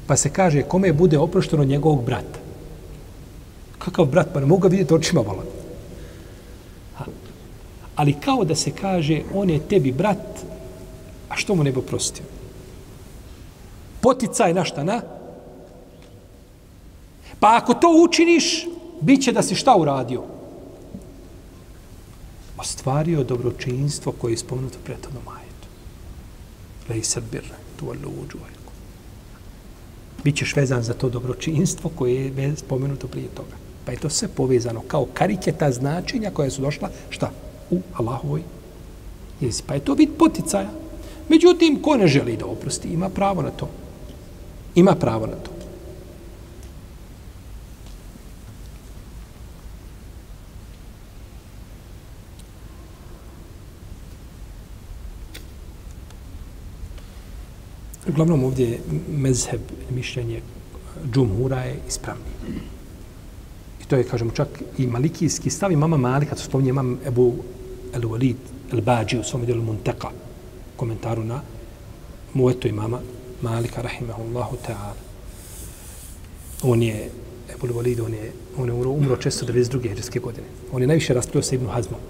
[0.06, 2.38] pa se kaže kome bude oprošteno njegovog brata.
[3.78, 5.42] Kakav brat, pa ne mogu ga vidjeti očima vola.
[7.96, 10.44] Ali kao da se kaže, on je tebi brat,
[11.28, 12.24] a što mu ne bi oprostio?
[14.00, 15.00] Poticaj na šta, na?
[17.40, 18.66] Pa ako to učiniš,
[19.00, 20.22] bit će da si šta uradio?
[22.58, 25.68] Ostvario dobročinstvo koje je spomenuto prethodno majetu.
[26.88, 28.38] Lej sad birra, tu alu uđu
[30.24, 33.56] Bićeš vezan za to dobročinstvo koje je spomenuto prije toga.
[33.84, 37.30] Pa je to sve povezano kao kariketa značenja koja su došla, šta?
[37.70, 38.42] U Allahovoj
[39.40, 39.62] jezi.
[39.66, 40.70] Pa je to bit poticaja.
[41.28, 43.68] Međutim, ko ne želi da oprosti, ima pravo na to.
[44.74, 45.55] Ima pravo na to.
[58.08, 60.40] Uglavnom ovdje je mezheb, mišljenje
[61.12, 62.24] džumhura je ispravni.
[63.82, 67.34] I to je, kažemo, čak i malikijski stav i mama Malika, to spominje imam Ebu
[67.94, 68.36] El Walid
[68.72, 70.08] El Bađi u svom dijelu Munteka,
[70.76, 71.40] komentaru na
[72.34, 73.00] muetu imama
[73.42, 74.94] Malika, rahimahullahu ta'ala.
[76.62, 77.10] On je,
[77.54, 79.90] Ebu El Walid, on je, on je umro, umro često 92.
[79.90, 80.46] hrvatske godine.
[80.72, 82.00] On je najviše raspravio sa Ibnu Hazmom.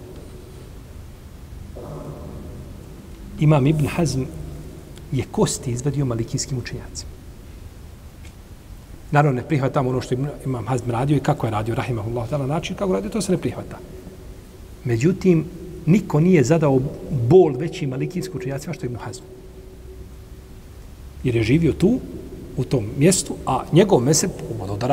[3.40, 4.22] Imam Ibn Hazm
[5.12, 7.10] je kosti izvadio malikijskim učenjacima.
[9.10, 10.14] Naravno, ne prihvatamo ono što
[10.44, 13.38] imam Hazm radio i kako je radio, rahimahullah, na način kako radio, to se ne
[13.38, 13.78] prihvata.
[14.84, 15.44] Međutim,
[15.86, 16.80] niko nije zadao
[17.28, 19.22] bol veći malikijskim učenjacima što je Ibn Hazm.
[21.24, 22.00] Jer je živio tu,
[22.56, 24.30] u tom mjestu, a njegov meseb,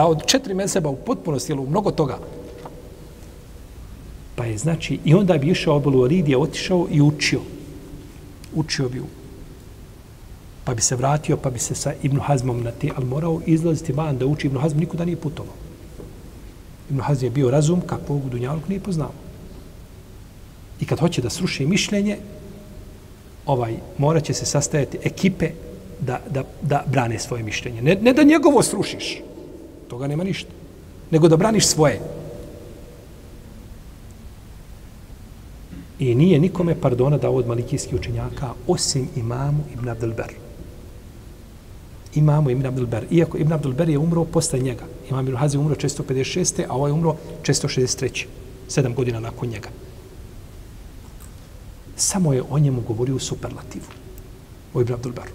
[0.08, 2.20] od četiri meseba u potpunosti, u mnogo toga.
[4.36, 7.40] Pa je, znači, i onda bi išao obolu Aridija, otišao i učio.
[8.56, 9.23] Učio bi u
[10.66, 13.94] pa bi se vratio, pa bi se sa Ibn Hazmom na te, ali morao izlaziti
[13.94, 15.54] van da uči Ibn Hazm, nikuda nije putovao.
[16.90, 19.12] Ibn Hazm je bio razum kakvog u Dunjalku nije poznao.
[20.80, 22.18] I kad hoće da sruši mišljenje,
[23.46, 25.52] ovaj, morat će se sastajati ekipe
[26.00, 27.82] da, da, da brane svoje mišljenje.
[27.82, 29.22] Ne, ne da njegovo srušiš,
[29.88, 30.50] toga nema ništa,
[31.12, 32.00] nego da braniš svoje.
[36.00, 40.44] I nije nikome pardona da od malikijskih učenjaka, osim imamu Ibn Abdelberu
[42.16, 43.06] imamu Ibn Abdul Ber.
[43.12, 44.86] Iako Ibn Abdul Ber je umro posle njega.
[45.10, 46.64] Imam Ibn Hazim umro 456.
[46.70, 48.26] a ovaj umro 463.
[48.68, 49.70] Sedam godina nakon njega.
[51.96, 53.86] Samo je o njemu govorio u superlativu.
[54.74, 55.32] O Ibn Abdul Beru.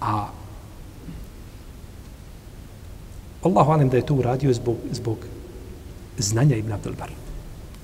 [0.00, 0.28] A
[3.42, 5.18] Allahu alem da je to uradio zbog, zbog
[6.18, 7.10] znanja Ibn Abdul Ber.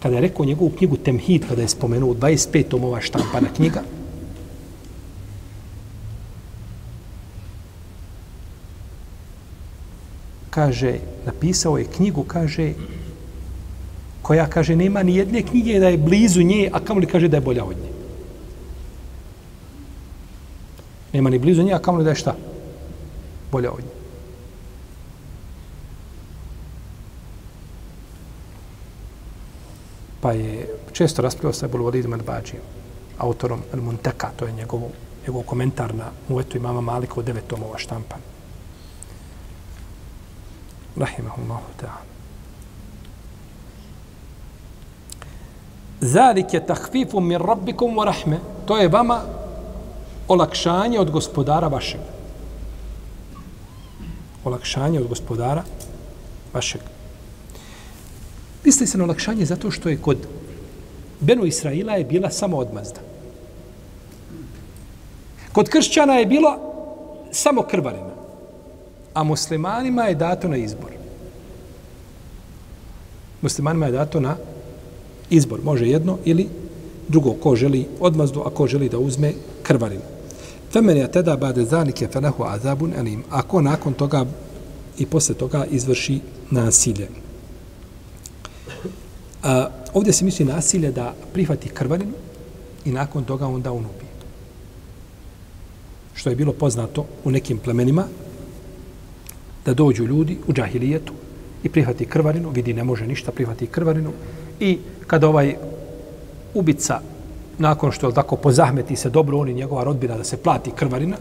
[0.03, 3.83] Kada je rekao njegovu knjigu Temhid, kada je spomenuo 25 tomova štampana knjiga,
[10.53, 12.75] kaže, napisao je knjigu, kaže,
[14.23, 17.47] koja, kaže, nema ni jedne knjige da je blizu nje, a kamoli kaže da je
[17.47, 17.89] bolja od nje.
[21.13, 22.35] Nema ni blizu nje, a kamoli da je šta?
[23.53, 23.97] Bolja od nje.
[30.21, 32.63] Pa je često raspravio sa Ebolu Validom Adbađijom,
[33.19, 34.85] autorom El Munteka, to je njegov,
[35.27, 38.32] njegov komentar na muetu imama Malika u devet tomova štampana
[40.97, 42.13] rahimahullahu ta'ala.
[46.01, 48.41] Zalik je tahfifu min rabbikum wa rahme.
[48.67, 49.23] To je vama
[50.29, 52.01] olakšanje od gospodara vašeg.
[54.45, 55.63] Olakšanje od gospodara
[56.53, 56.81] vašeg.
[58.65, 60.27] Misli se na olakšanje zato što je kod
[61.21, 63.01] Benu Israila je bila samo odmazda.
[65.53, 66.59] Kod kršćana je bilo
[67.31, 68.12] samo krvarina,
[69.15, 70.91] a muslimanima je dato na izbor.
[73.43, 74.37] Muslimanima je dato na
[75.31, 75.61] izbor.
[75.65, 76.49] Može jedno ili
[77.09, 77.33] drugo.
[77.33, 79.33] Ko želi odmazdu, a ko želi da uzme
[79.63, 80.03] krvarinu.
[80.73, 83.25] Femen je teda bade zanike fenehu azabun elim.
[83.31, 84.27] Ako nakon toga
[84.99, 87.09] i posle toga izvrši nasilje.
[89.43, 92.13] A, ovdje se misli nasilje da prihvati krvarinu
[92.85, 94.13] i nakon toga onda on ubije.
[96.15, 98.05] Što je bilo poznato u nekim plemenima,
[99.65, 101.13] da dođu ljudi u džahilijetu
[101.63, 104.13] i prihvati krvarinu, vidi ne može ništa, prihvati krvarinu
[104.61, 105.55] i kada ovaj
[106.55, 107.01] ubica
[107.59, 111.17] nakon što tako pozahmeti se dobro on i njegova rodbina da se plati krvarina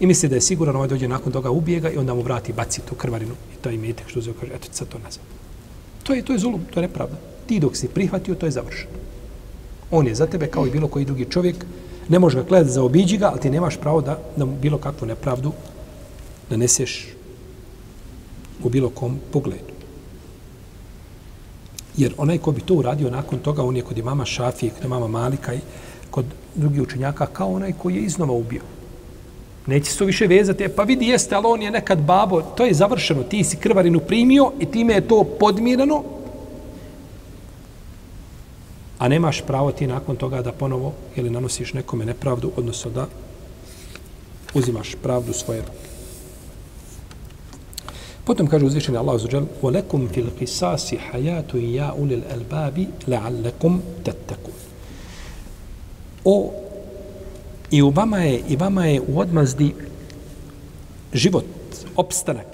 [0.00, 2.80] i misli da je siguran ovaj dođe nakon toga ubijega i onda mu vrati baci
[2.80, 5.22] tu krvarinu i to je što uzeo, kaže eto sad to nazad.
[6.02, 7.16] To je to je zulum, to je nepravda.
[7.46, 8.92] Ti dok si prihvatio to je završeno.
[9.90, 11.64] On je za tebe kao i bilo koji drugi čovjek.
[12.08, 15.52] Ne može ga gledati zaobiđi ga, ali ti nemaš pravo da, da bilo kakvu nepravdu
[16.54, 17.06] naneseš
[18.62, 19.74] u bilo kom pogledu.
[21.96, 25.08] Jer onaj ko bi to uradio nakon toga, on je kod imama Šafije, kod imama
[25.08, 25.60] Malika i
[26.10, 26.24] kod
[26.54, 28.62] drugih učenjaka, kao onaj koji je iznova ubio.
[29.66, 32.64] Neće se to više vezati, e, pa vidi jeste, ali on je nekad babo, to
[32.64, 36.02] je završeno, ti si krvarinu primio i time je to podmirano,
[38.98, 43.06] a nemaš pravo ti nakon toga da ponovo ili nanosiš nekome nepravdu, odnosno da
[44.54, 45.93] uzimaš pravdu svoje ruke.
[48.24, 54.58] Potom kaže uzvišeni Allah azuđel وَلَكُمْ فِي الْقِسَاسِ حَيَاتُ يَا أُولِ الْأَلْبَابِ لَعَلَّكُمْ تَتَّكُونَ
[56.24, 56.52] O,
[57.70, 59.74] i u vama je, i vama je u odmazdi
[61.12, 61.44] život,
[61.96, 62.46] opstanak.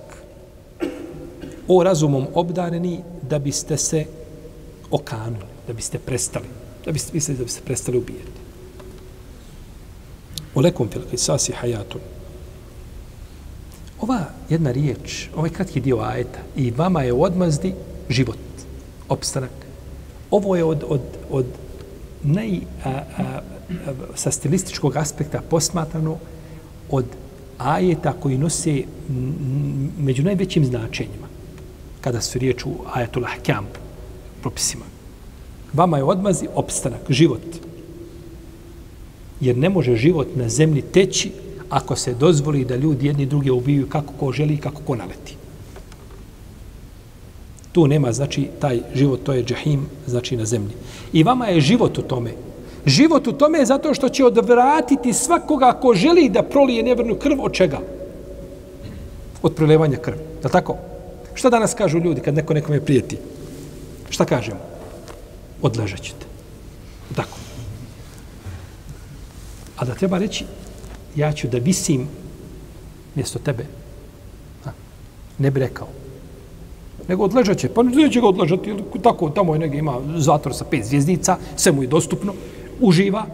[1.68, 4.05] O razumom obdareni da biste se
[4.91, 6.47] okanuli, da biste prestali,
[6.85, 8.41] da biste, mislili da biste prestali ubijati.
[10.55, 11.95] وَلَكُمْ فِي الْقِسَاسِ حَيَاتُ
[14.01, 17.75] ova jedna riječ, ovaj kratki dio ajeta, i vama je u odmazdi
[18.09, 18.39] život,
[19.09, 19.51] opstanak.
[20.31, 21.47] Ovo je od, od, od
[22.23, 23.41] naj, a, a, a,
[24.15, 26.17] sa stilističkog aspekta posmatrano
[26.91, 27.05] od
[27.59, 28.83] ajeta koji nose
[29.99, 31.27] među najvećim značenjima
[32.01, 33.67] kada su riječ u ajetu lahkjam
[34.41, 34.85] propisima.
[35.73, 37.43] Vama je odmazi opstanak, život.
[39.41, 41.33] Jer ne može život na zemlji teći
[41.71, 45.37] ako se dozvoli da ljudi jedni druge ubiju kako ko želi kako ko naleti.
[47.73, 50.75] Tu nema, znači, taj život, to je džahim, znači na zemlji.
[51.12, 52.33] I vama je život u tome.
[52.87, 57.41] Život u tome je zato što će odvratiti svakoga ko želi da prolije nevrnu krv
[57.41, 57.79] od čega?
[59.43, 60.18] Od prolevanja krvi.
[60.45, 60.77] Je tako?
[61.35, 63.18] Šta danas kažu ljudi kad neko nekome prijeti?
[64.11, 64.61] Šta kažemo?
[65.62, 66.27] Odležat ćete.
[67.16, 67.39] Tako.
[69.77, 70.45] A da treba reći,
[71.17, 72.09] ja ću da visim
[73.15, 73.67] mjesto tebe.
[74.65, 74.73] Ha.
[75.39, 75.87] Ne bi rekao.
[77.09, 77.69] Nego odležat će.
[77.69, 78.75] Pa neće ga odležati.
[79.03, 82.35] Tako, tamo je negdje ima zatvor sa pet zvijezdica, sve mu je dostupno,
[82.81, 83.27] uživa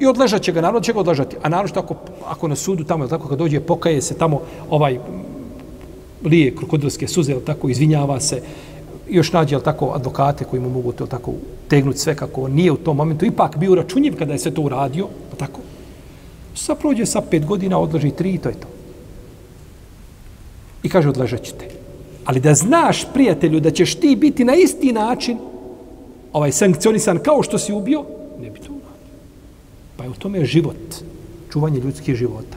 [0.00, 1.36] i odležat će ga, narod će ga odležati.
[1.42, 1.94] A narod ako,
[2.26, 4.98] ako na sudu tamo, tako kad dođe, pokaje se tamo ovaj
[6.24, 8.42] lije krokodilske suze, tako, izvinjava se,
[9.10, 11.32] još nađe, tako, advokate koji mu mogu to tako
[11.68, 15.08] tegnuti sve kako nije u tom momentu, ipak bio računjiv kada je sve to uradio,
[15.36, 15.60] tako,
[16.54, 18.68] Sa prođe sa pet godina, odloži tri i to je to.
[20.82, 21.68] I kaže, odležat ćete.
[22.24, 25.38] Ali da znaš, prijatelju, da ćeš ti biti na isti način
[26.32, 28.04] ovaj sankcionisan kao što si ubio,
[28.40, 29.18] ne bi to uradio.
[29.96, 30.94] Pa je u tome život,
[31.52, 32.56] čuvanje ljudskih života.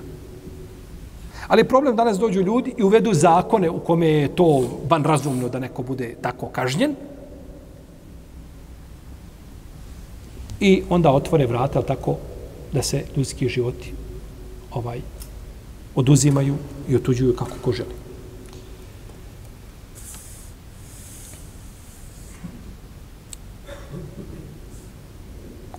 [1.47, 5.59] Ali problem danas dođu ljudi i uvedu zakone u kome je to van razumno da
[5.59, 6.95] neko bude tako kažnjen.
[10.59, 12.17] I onda otvore vrata, tako,
[12.73, 13.93] da se ljudski životi
[14.71, 15.01] ovaj
[15.95, 16.55] oduzimaju
[16.89, 17.95] i otuđuju kako ko želi.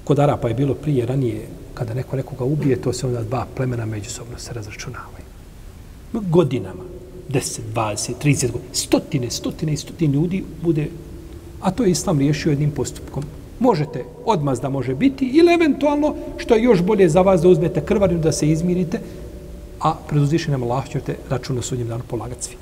[0.04, 3.86] Kod Arapa je bilo prije, ranije, kada neko nekoga ubije, to se onda dva plemena
[3.86, 5.24] međusobno se razračunavaju.
[6.12, 6.82] Godinama,
[7.28, 10.88] 10, 20, 30 godina, stotine, stotine i stotine ljudi bude,
[11.60, 13.24] a to je Islam riješio jednim postupkom,
[13.60, 18.20] možete odmazda može biti ili eventualno što je još bolje za vas da uzmete krvarinu
[18.20, 19.00] da se izmirite,
[19.80, 22.56] a pred uzvišenjem Allah ćete račun na sudnjem danu polagati svi.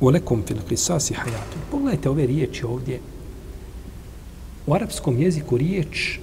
[0.00, 1.58] Olekom fil qisasi hayatun.
[1.70, 3.00] Pogledajte ove riječi ovdje.
[4.66, 6.18] U arapskom jeziku riječ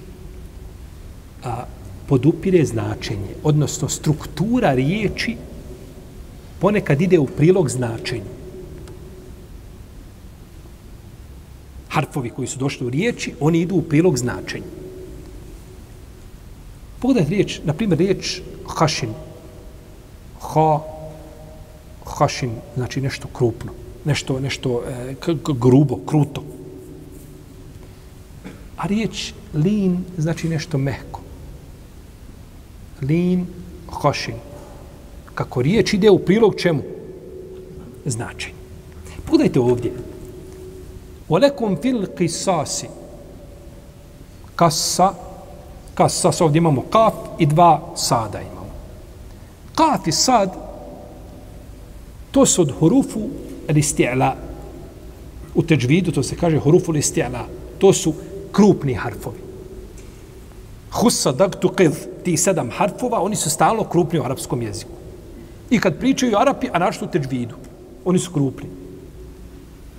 [1.44, 1.64] a,
[2.08, 5.36] podupire značenje, odnosno struktura riječi
[6.60, 8.36] ponekad ide u prilog značenju.
[11.96, 14.64] harfovi koji su došli u riječi, oni idu u prilog značenju.
[17.00, 19.14] Pogledajte riječ, na primjer riječ hašin.
[20.40, 20.80] Ha,
[22.04, 23.72] hašin, znači nešto krupno,
[24.04, 25.14] nešto, nešto e,
[25.60, 26.44] grubo, kruto.
[28.76, 31.20] A riječ lin znači nešto mehko.
[33.00, 33.46] Lin,
[34.02, 34.36] hašin.
[35.36, 36.82] Kako riječ ide u prilog čemu?
[38.04, 38.52] Znači.
[39.24, 39.92] Pogledajte ovdje.
[41.28, 42.86] Olekum fil qisasi.
[44.56, 45.12] Kasa.
[45.94, 46.30] Kasa.
[46.40, 48.72] Ovdje imamo kaf i dva sada imamo.
[49.74, 50.56] Kaf i sad
[52.30, 53.20] to su od hurufu
[53.68, 54.32] l-isti'la.
[55.54, 57.44] U teđvidu to se kaže hurufu l-isti'la.
[57.78, 58.14] To su
[58.52, 59.40] krupni harfovi.
[60.92, 64.95] Husa dagtu qidh, ti sedam harfova, oni su stalno krupni u arapskom jeziku.
[65.70, 67.54] I kad pričaju Arapi, a našto u teđvidu,
[68.04, 68.68] oni su krupni.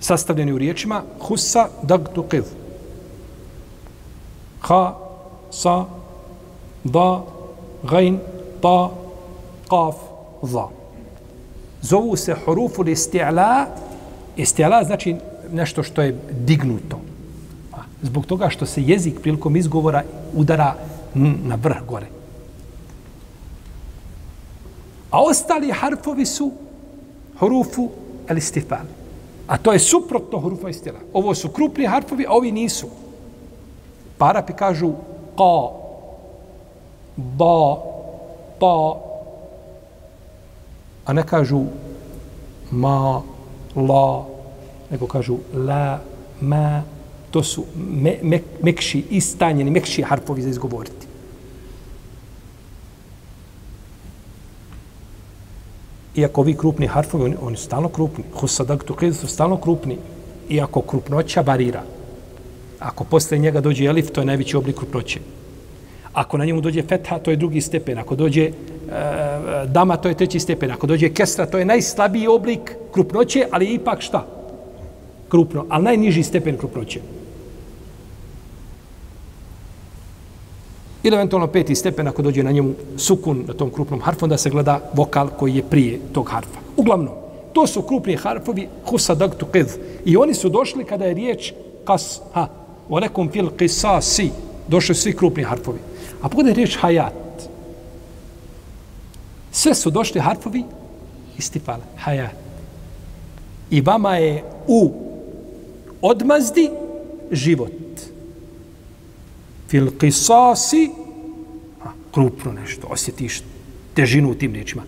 [0.00, 2.48] Sastavljeni u riječima Husa dagtu qidh.
[4.60, 4.94] Ha,
[5.50, 5.84] sa,
[6.84, 7.24] da,
[7.82, 8.18] gajn,
[8.60, 8.90] ta,
[9.68, 9.94] qaf,
[10.42, 10.78] za
[11.82, 13.66] zovu se hurufu isti'la.
[14.36, 15.16] Isti'la znači
[15.52, 17.00] nešto što je dignuto.
[18.02, 20.02] Zbog toga što se jezik prilikom izgovora
[20.34, 20.74] udara
[21.14, 22.06] na vrh gore.
[25.18, 26.52] A ostali harfovi su
[27.40, 27.90] hurufu
[28.28, 28.86] al-istifal.
[29.48, 30.98] A to je suprotno hurufu istila.
[31.12, 32.86] Ovo su krupni harfovi, a ovi nisu.
[34.18, 34.92] Pa Parapi kažu
[35.38, 35.54] ka,
[37.16, 37.76] ba,
[38.60, 38.74] ta,
[41.04, 41.64] a ne kažu
[42.70, 43.22] ma,
[43.76, 44.26] la,
[44.90, 46.00] nego kažu la,
[46.40, 46.82] ma,
[47.30, 50.97] to su me, me, mekši, istanjeni, mekši harfovi za izgovoriti.
[56.18, 58.24] Iako vi krupni harfovi, oni, oni su stalno krupni.
[58.34, 59.98] Husadak tu su stalno krupni.
[60.50, 61.82] Iako krupnoća varira.
[62.78, 65.20] Ako posle njega dođe elif, to je najveći oblik krupnoće.
[66.12, 67.98] Ako na njemu dođe fetha, to je drugi stepen.
[67.98, 68.52] Ako dođe e,
[69.66, 70.70] dama, to je treći stepen.
[70.70, 74.26] Ako dođe kesra, to je najslabiji oblik krupnoće, ali ipak šta?
[75.28, 77.00] Krupno, ali najniži stepen krupnoće.
[81.08, 84.50] Ili eventualno peti stepen ako dođe na njemu sukun na tom krupnom harfu, da se
[84.50, 86.60] gleda vokal koji je prije tog harfa.
[86.76, 87.14] Uglavnom,
[87.52, 89.78] to su krupni harfovi husa qidh.
[90.04, 91.52] I oni su došli kada je riječ
[91.84, 92.48] kas, ha,
[92.88, 94.28] o nekom fil qisasi,
[94.68, 95.78] došli svi krupni harfovi.
[96.22, 97.48] A pogledaj riječ hayat.
[99.52, 100.64] Sve su došli harfovi
[101.38, 101.84] istifala.
[102.04, 102.36] Hayat.
[103.70, 104.92] I vama je u
[106.02, 106.70] odmazdi
[107.32, 107.72] život.
[109.68, 110.90] Fil qisasi
[111.84, 112.86] a, krupno nešto.
[112.90, 113.42] Osjetiš
[113.94, 114.82] težinu u tim riječima.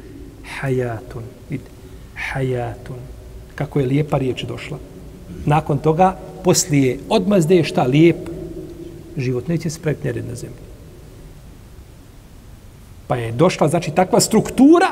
[0.60, 1.22] Hayatun.
[1.50, 1.60] Vid.
[2.32, 3.00] Hayatun.
[3.54, 4.78] Kako je lijepa riječ došla.
[5.46, 8.28] Nakon toga, poslije odmazde je šta lijep
[9.16, 9.48] život.
[9.48, 10.58] Neće se praviti nered na zemlji.
[13.06, 14.86] Pa je došla, znači, takva struktura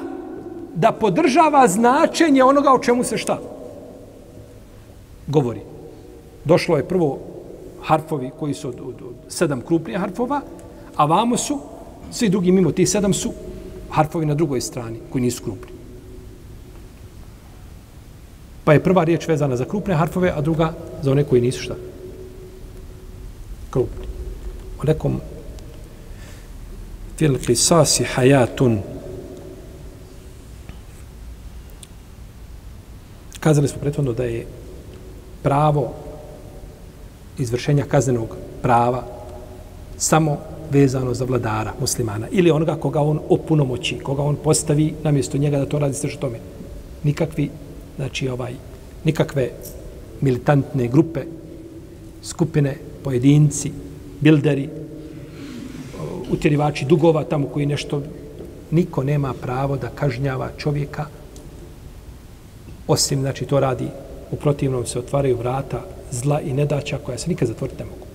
[0.74, 3.38] da podržava značenje onoga o čemu se šta
[5.26, 5.60] govori.
[6.44, 7.18] Došlo je prvo
[7.82, 10.40] harfovi koji su od, od, od sedam krupnih harfova,
[10.96, 11.58] a vamo su,
[12.10, 13.32] svi drugi mimo ti sedam su
[13.90, 15.72] harfovi na drugoj strani koji nisu krupni.
[18.64, 20.72] Pa je prva riječ vezana za krupne harfove, a druga
[21.02, 21.74] za one koji nisu šta?
[23.70, 24.06] Krupni.
[24.82, 25.20] O nekom
[27.16, 28.78] fil qisasi hayatun
[33.40, 34.46] kazali smo prethodno da je
[35.42, 35.94] pravo
[37.38, 39.02] izvršenja kaznenog prava
[39.96, 40.38] samo
[40.70, 45.58] vezano za vladara muslimana ili onoga koga on opunomoći, koga on postavi na mjesto njega
[45.58, 46.38] da to radi sve što tome.
[47.04, 47.50] Nikakvi,
[47.96, 48.52] znači ovaj,
[49.04, 49.50] nikakve
[50.20, 51.20] militantne grupe,
[52.22, 53.72] skupine, pojedinci,
[54.20, 54.68] bilderi,
[56.30, 58.02] utjerivači dugova tamo koji nešto
[58.70, 61.06] niko nema pravo da kažnjava čovjeka
[62.88, 63.88] osim znači to radi
[64.30, 68.06] u protivnom se otvaraju vrata zla i nedaća koja se nikad zatvoriti ne mogu.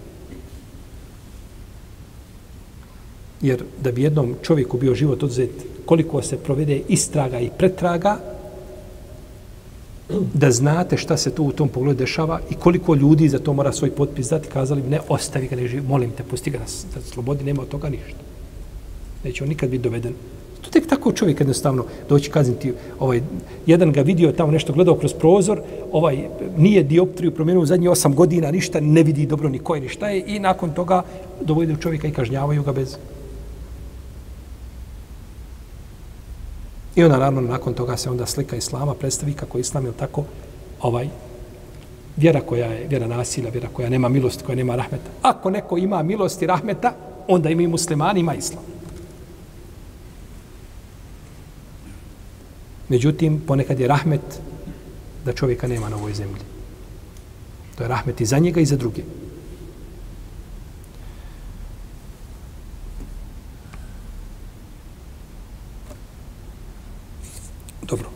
[3.41, 5.52] Jer da bi jednom čovjeku bio život odzet
[5.86, 8.20] koliko se provede istraga i pretraga,
[10.34, 13.72] da znate šta se tu u tom pogledu dešava i koliko ljudi za to mora
[13.72, 17.44] svoj potpis dati, kazali ne, ostavi ga, ne živi, molim te, pusti ga da slobodi,
[17.44, 18.20] nema od toga ništa.
[19.24, 20.14] Neće on nikad biti doveden.
[20.64, 23.22] To tek tako čovjek jednostavno doći kazniti, ovaj,
[23.66, 25.61] jedan ga vidio tamo nešto gledao kroz prozor,
[25.91, 29.89] ovaj, nije dioptriju promijenio u zadnjih osam godina, ništa, ne vidi dobro ni koje, ni
[29.89, 31.03] šta je, i nakon toga
[31.41, 32.97] dovode čovjeka i kažnjavaju ga bez,
[36.95, 40.24] I onda naravno nakon toga se onda slika islama predstavi kako islam je tako
[40.82, 41.07] ovaj
[42.18, 45.09] vjera koja je vjera nasilja, vjera koja nema milost, koja nema rahmeta.
[45.22, 46.93] Ako neko ima milosti i rahmeta,
[47.28, 48.64] onda ima i muslimani, ima islam.
[52.90, 54.42] Međutim, ponekad je rahmet
[55.26, 56.42] da čovjeka nema na ovoj zemlji.
[57.76, 59.04] To je rahmet i za njega i za druge.
[67.82, 68.10] Dobro.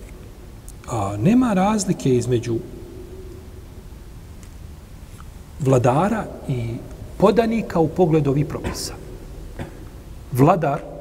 [0.88, 2.60] A, nema razlike između
[5.60, 6.76] vladara i
[7.18, 8.94] podanika u pogledu ovih propisa.
[10.32, 10.97] Vladar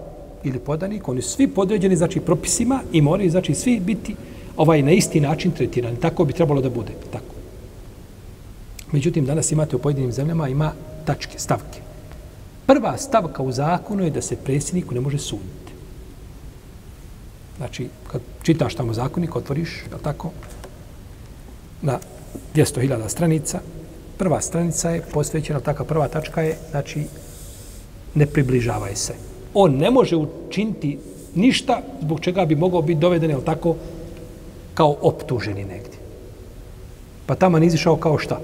[0.48, 4.16] ili podanik, oni svi podređeni znači propisima i moraju znači svi biti
[4.56, 6.00] ovaj na isti način tretirani.
[6.00, 6.92] Tako bi trebalo da bude.
[7.12, 7.34] Tako.
[8.92, 10.72] Međutim, danas imate u pojedinim zemljama ima
[11.04, 11.80] tačke, stavke.
[12.66, 15.72] Prva stavka u zakonu je da se predsjedniku ne može suditi.
[17.56, 20.30] Znači, kad čitaš tamo zakonik, otvoriš, je tako,
[21.82, 21.98] na
[22.54, 23.60] 200.000 stranica,
[24.18, 27.06] prva stranica je posvećena, taka prva tačka je, znači,
[28.14, 29.14] ne približavaj se.
[29.58, 30.98] On ne može učiniti
[31.34, 33.74] ništa zbog čega bi mogao biti doveden, jel tako,
[34.74, 35.96] kao optuženi negdje.
[37.26, 38.40] Pa tamo ne izišao kao šta?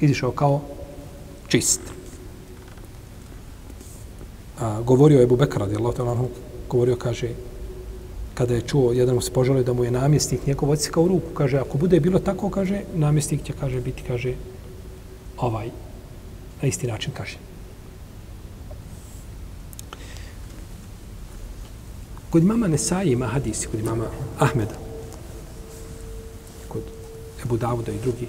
[0.00, 0.60] Izišao kao
[1.48, 1.80] čist.
[4.60, 5.76] A, govorio je Bubekar, radi
[6.68, 7.28] govorio, kaže,
[8.34, 11.34] kada je čuo jedan mu se požalio da mu je namjesnik njegov odsikao u ruku,
[11.34, 14.34] kaže, ako bude bilo tako, kaže, namjesnik će, kaže, biti, kaže,
[15.38, 15.70] ovaj,
[16.62, 17.53] na isti način, kaže.
[22.34, 24.04] Kod mama Nesaje ima hadisi, kod mama
[24.38, 24.74] Ahmeda,
[26.68, 26.82] kod
[27.44, 28.26] Ebu Davuda i drugi,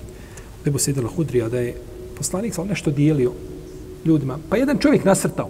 [0.65, 1.73] Ebu Sedela Hudrija, da je
[2.17, 3.31] poslanik sam nešto dijelio
[4.05, 5.49] ljudima, pa jedan čovjek nasrtao,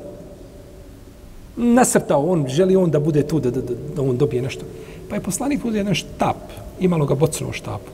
[1.56, 3.62] nasrtao, on želi on da bude tu, da, da,
[3.95, 4.66] da, on dobije nešto.
[5.10, 7.91] Pa je poslanik uzeo jedan štap, imalo ga bocno štapu.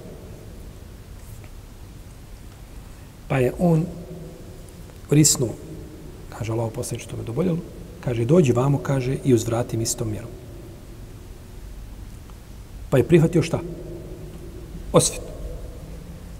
[3.27, 3.85] Pa je on
[5.09, 5.55] risnuo,
[6.29, 7.57] kaže Allah poslanik što me doboljelo,
[8.05, 10.40] kaže dođi vamo, kaže, i uzvrati mi istom mjerom.
[12.91, 13.59] Pa je prihvatio šta?
[14.93, 15.21] Osvjet.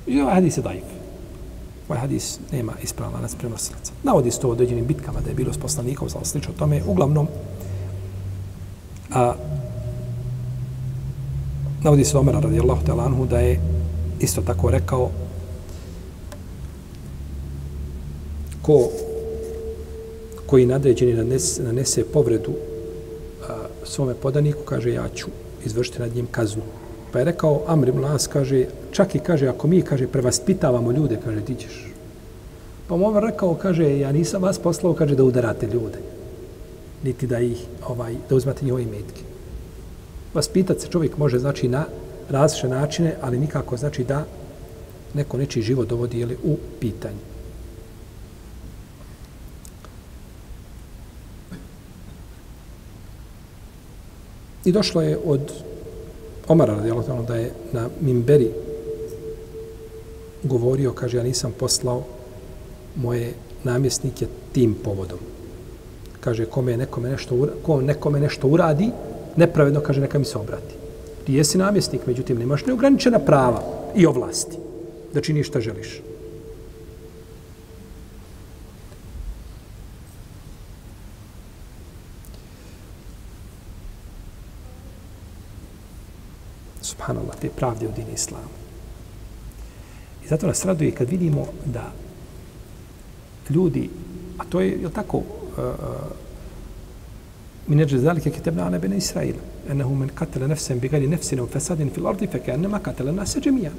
[0.08, 0.84] I ovaj hadis je dajiv.
[1.90, 3.94] Ovaj hadis nema ispravan nas prenosilaca.
[4.04, 6.82] Navodi se to u određenim bitkama da je bilo s poslanikom, znao slično tome.
[6.88, 7.28] Uglavnom,
[9.14, 9.34] a,
[11.84, 13.60] navodi se Omer radijallahu ta'ala anhu da je
[14.20, 15.12] isto tako rekao
[18.62, 18.90] ko
[20.46, 22.52] koji nadređeni nanese, nanese povredu
[23.50, 25.28] a, svome podaniku, kaže ja ću
[25.66, 26.64] izvršiti nad njim kaznu.
[27.12, 31.18] Pa je rekao Amr ibn Las, kaže, čak i kaže, ako mi, kaže, prevaspitavamo ljude,
[31.24, 31.88] kaže, ti ćeš.
[32.88, 36.00] Pa mu Omer rekao, kaže, ja nisam vas poslao, kaže, da udarate ljude.
[37.04, 39.22] Niti da ih, ovaj, da uzmate njihove imetke.
[40.34, 41.86] Vaspitat se čovjek može, znači, na
[42.30, 44.26] različite načine, ali nikako, znači, da
[45.14, 47.31] neko nečiji život dovodi, jeli, u pitanje.
[54.66, 55.52] I došlo je od
[56.48, 58.52] Omara radijallahu da je na Mimberi
[60.44, 62.04] govorio, kaže, ja nisam poslao
[62.96, 63.34] moje
[63.64, 65.20] namjesnike tim povodom.
[66.20, 68.90] Kaže, kome nekome nešto, ko nekome nešto uradi,
[69.36, 70.76] nepravedno, kaže, neka mi se obrati.
[71.26, 73.64] Ti jesi namjesnik, međutim, nemaš neograničena prava
[73.96, 74.58] i ovlasti
[75.14, 76.02] da činiš šta želiš.
[87.02, 88.46] Subhanallah, te pravde u dini islamu.
[90.26, 91.92] I zato nas raduje kad vidimo da
[93.50, 93.90] ljudi,
[94.38, 95.24] a to je, je tako, uh,
[97.68, 99.40] min neđe zalike kitebna ana bene Israila,
[99.70, 103.72] enahu men katele nefsem bigali nefsinom fesadin fil ardi feke enema katele nase džemija.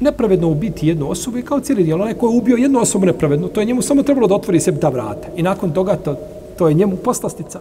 [0.00, 2.02] Nepravedno ubiti jednu osobu je kao cijeli dijel.
[2.02, 4.80] Onaj ko je ubio jednu osobu nepravedno, to je njemu samo trebalo da otvori sebi
[4.80, 5.28] ta vrata.
[5.36, 6.18] I nakon toga to,
[6.58, 7.60] to je njemu poslastica.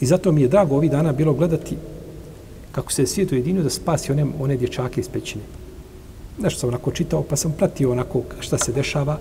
[0.00, 1.76] I zato mi je drago ovih dana bilo gledati
[2.72, 5.44] kako se svijet ujedinio da spasi one, one dječake iz pećine.
[6.38, 9.18] Nešto sam onako čitao, pa sam pratio onako šta se dešava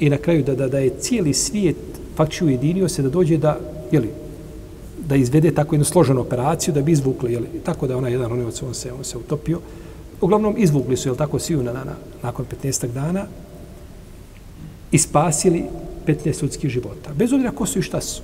[0.00, 1.76] i na kraju da, da, da je cijeli svijet
[2.16, 3.58] faktički ujedinio se da dođe da,
[3.92, 4.10] jeli,
[5.08, 8.52] da izvede tako jednu složenu operaciju da bi izvukli, jeli, tako da ona jedan on,
[8.66, 9.60] on, se, on se utopio.
[10.20, 12.86] Uglavnom izvukli su, jel tako, svi na, na, nakon 15.
[12.92, 13.26] dana
[14.90, 15.64] i spasili
[16.06, 17.14] 15 sudskih života.
[17.14, 18.22] Bez obzira ko su i šta su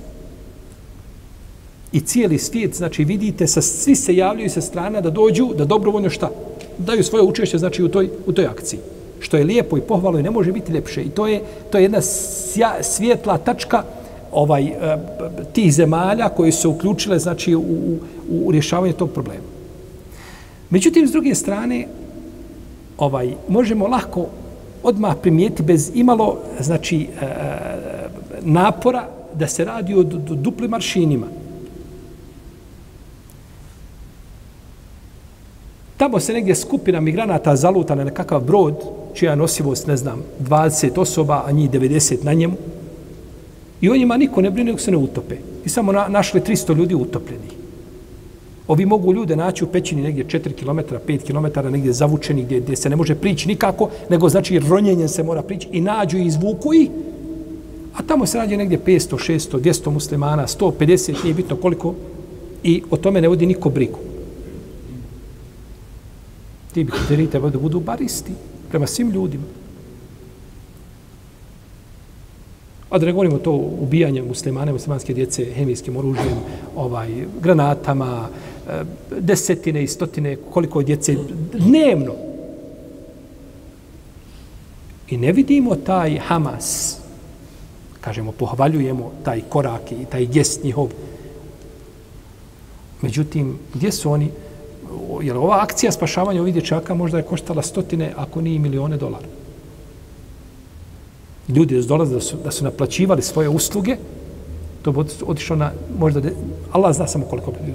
[1.93, 6.11] i cijeli svijet, znači vidite, sa, svi se javljaju sa strana da dođu, da dobrovoljno
[6.11, 6.31] šta?
[6.79, 8.81] Daju svoje učešće, znači u toj, u toj akciji.
[9.21, 11.03] Što je lijepo i pohvalo i ne može biti ljepše.
[11.03, 13.83] I to je, to je jedna sja, svijetla tačka
[14.33, 14.99] ovaj eh,
[15.53, 17.99] tih zemalja koji su uključile znači u, u,
[18.31, 19.45] u rješavanje tog problema.
[20.71, 21.87] Međutim, s druge strane,
[22.99, 24.27] ovaj možemo lako
[24.83, 27.27] odmah primijeti bez imalo znači e,
[28.41, 31.27] napora da se radi o duplim maršinima.
[35.99, 38.75] Tamo se negdje skupina migranata zaluta na nekakav brod,
[39.15, 42.55] čija nosivost, ne znam, 20 osoba, a njih 90 na njemu.
[43.81, 45.37] I o njima niko ne brine, se ne utope.
[45.65, 47.51] I samo na, našli 300 ljudi utopljenih.
[48.69, 52.77] Ovi mogu ljude naći u pećini negdje 4 km, 5 km, negdje zavučeni, gdje, gdje
[52.77, 56.75] se ne može prići nikako, nego znači ronjenjem se mora prići i nađu i izvuku
[56.75, 56.91] i
[57.95, 61.95] a tamo se nađe negdje 500, 600, 200 muslimana, 150, nije bitno koliko,
[62.63, 63.99] i o tome ne vodi niko brigu.
[66.73, 68.33] Ti bi kriteriji trebali da budu baristi
[68.71, 69.45] prema svim ljudima.
[72.91, 76.39] A da ne govorimo to ubijanje muslimane, muslimanske djece hemijskim oružjem,
[76.77, 77.09] ovaj,
[77.41, 78.29] granatama,
[78.69, 78.85] e,
[79.21, 81.17] desetine i stotine, koliko djece
[81.53, 82.15] dnevno.
[85.11, 86.99] I ne vidimo taj Hamas,
[88.01, 90.89] kažemo, pohvaljujemo taj korak i taj gest njihov.
[93.03, 94.31] Međutim, gdje su oni?
[95.23, 99.27] Jer ova akcija spašavanja ovih dječaka možda je koštala stotine, ako nije milione dolara.
[101.49, 103.97] Ljudi da dolaze da su, da su naplaćivali svoje usluge,
[104.83, 106.33] to bi otišlo na, možda, de,
[106.73, 107.75] Allah zna samo koliko bi.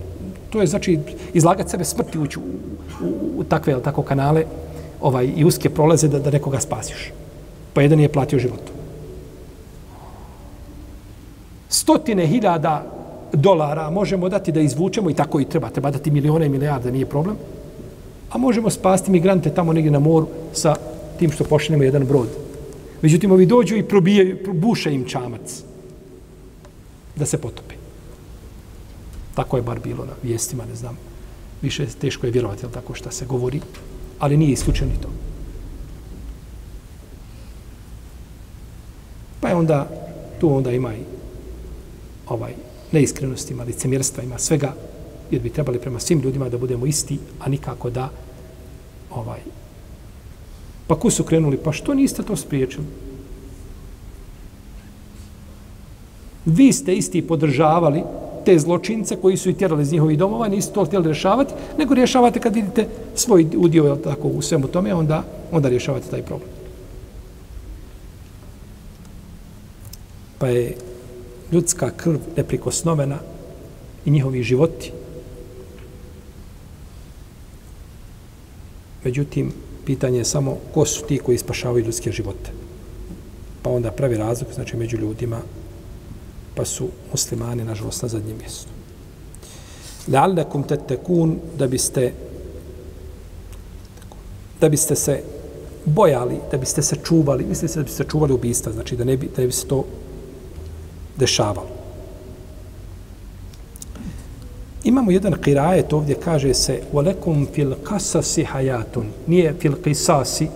[0.49, 0.99] To je znači
[1.33, 2.41] izlagati sebe smrti ući u,
[3.05, 4.45] u, u takve tako kanale
[5.01, 7.11] ovaj, i uske prolaze da, da nekoga spasiš.
[7.73, 8.73] Pa jedan je platio životom
[11.73, 12.83] stotine hiljada
[13.33, 15.69] dolara možemo dati da izvučemo i tako i treba.
[15.69, 17.35] Treba dati milione i milijarde, nije problem.
[18.31, 20.75] A možemo spasti migrante tamo negdje na moru sa
[21.19, 22.27] tim što pošaljemo jedan brod.
[23.01, 25.63] Međutim, ovi dođu i probijaju, buše im čamac
[27.15, 27.75] da se potope.
[29.35, 30.97] Tako je bar bilo na vijestima, ne znam.
[31.61, 33.61] Više teško je vjerovati, tako šta se govori,
[34.19, 35.09] ali nije isključeno to.
[39.39, 39.89] Pa je onda,
[40.39, 41.03] tu onda ima i
[42.27, 42.53] ovaj
[42.93, 44.73] neiskrenostima, licemjerstva, ima svega,
[45.31, 48.09] jer bi trebali prema svim ljudima da budemo isti, a nikako da
[49.11, 49.39] ovaj
[50.87, 52.85] pa ko su krenuli, pa što niste to spriječili?
[56.45, 58.03] Vi ste isti podržavali
[58.45, 62.39] te zločince koji su i tjerali iz njihovih domova, niste to htjeli rješavati, nego rješavate
[62.39, 66.49] kad vidite svoj udio tako, u svemu tome, onda, onda rješavate taj problem.
[70.37, 70.75] Pa je
[71.53, 73.19] ljudska krv neprikosnovena
[74.05, 74.91] i njihovi životi.
[79.03, 79.53] Međutim,
[79.85, 82.51] pitanje je samo ko su ti koji spašavaju ljudske živote.
[83.61, 85.39] Pa onda pravi razlog, znači među ljudima,
[86.55, 88.67] pa su muslimani, nažalost, na zadnjem mjestu.
[90.07, 92.11] La'allakum tattakun da biste
[94.61, 95.21] da biste se
[95.85, 99.29] bojali, da biste se čuvali, mislite da biste se čuvali ubista, znači da ne bi,
[99.35, 99.83] da ne bi se to
[101.16, 101.78] dešavalo.
[104.84, 110.46] Imamo jedan kirajet ovdje, kaže se وَلَكُمْ fil kasasi hayatun Nije fil qisasi,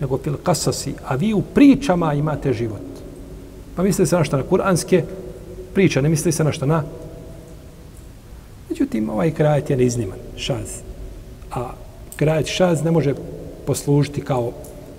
[0.00, 2.80] nego fil kasasi, a vi u pričama imate život.
[3.76, 5.04] Pa mislite se na što na kuranske
[5.74, 6.84] priča, ne mislite se na što na...
[8.68, 10.80] Međutim, ovaj kirajet je neizniman, šaz.
[11.50, 11.70] A
[12.16, 13.14] kirajet šaz ne može
[13.66, 14.52] poslužiti kao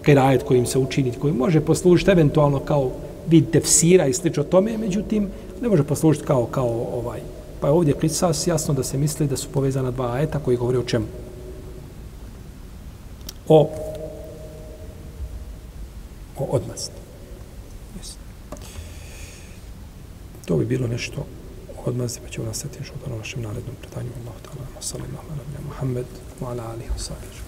[0.05, 2.91] kirajet kojim se učini, koji može poslužiti eventualno kao
[3.28, 5.28] vid tefsira i slično tome, međutim,
[5.62, 7.20] ne može poslužiti kao, kao ovaj.
[7.60, 10.78] Pa je ovdje kisas jasno da se misli da su povezana dva ajeta koji govore
[10.78, 11.06] o čemu?
[13.48, 13.70] O,
[16.38, 16.92] o odmazdi.
[18.00, 18.12] Yes.
[20.44, 21.26] To bi bilo nešto
[21.86, 24.10] odmazdi, pa ćemo nastaviti što na našem narednom predanju.
[24.20, 26.06] Allah ta'ala, sallallahu alaihi wa Muhammed,
[26.40, 27.43] wa ala alihi wa sallam.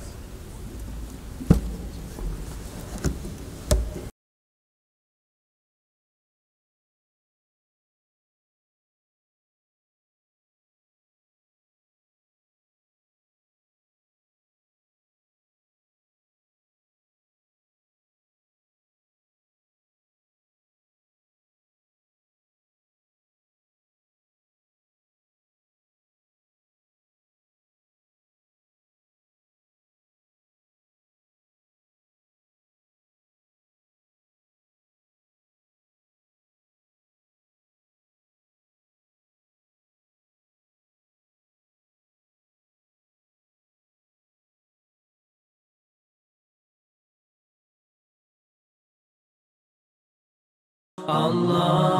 [51.08, 51.95] Allah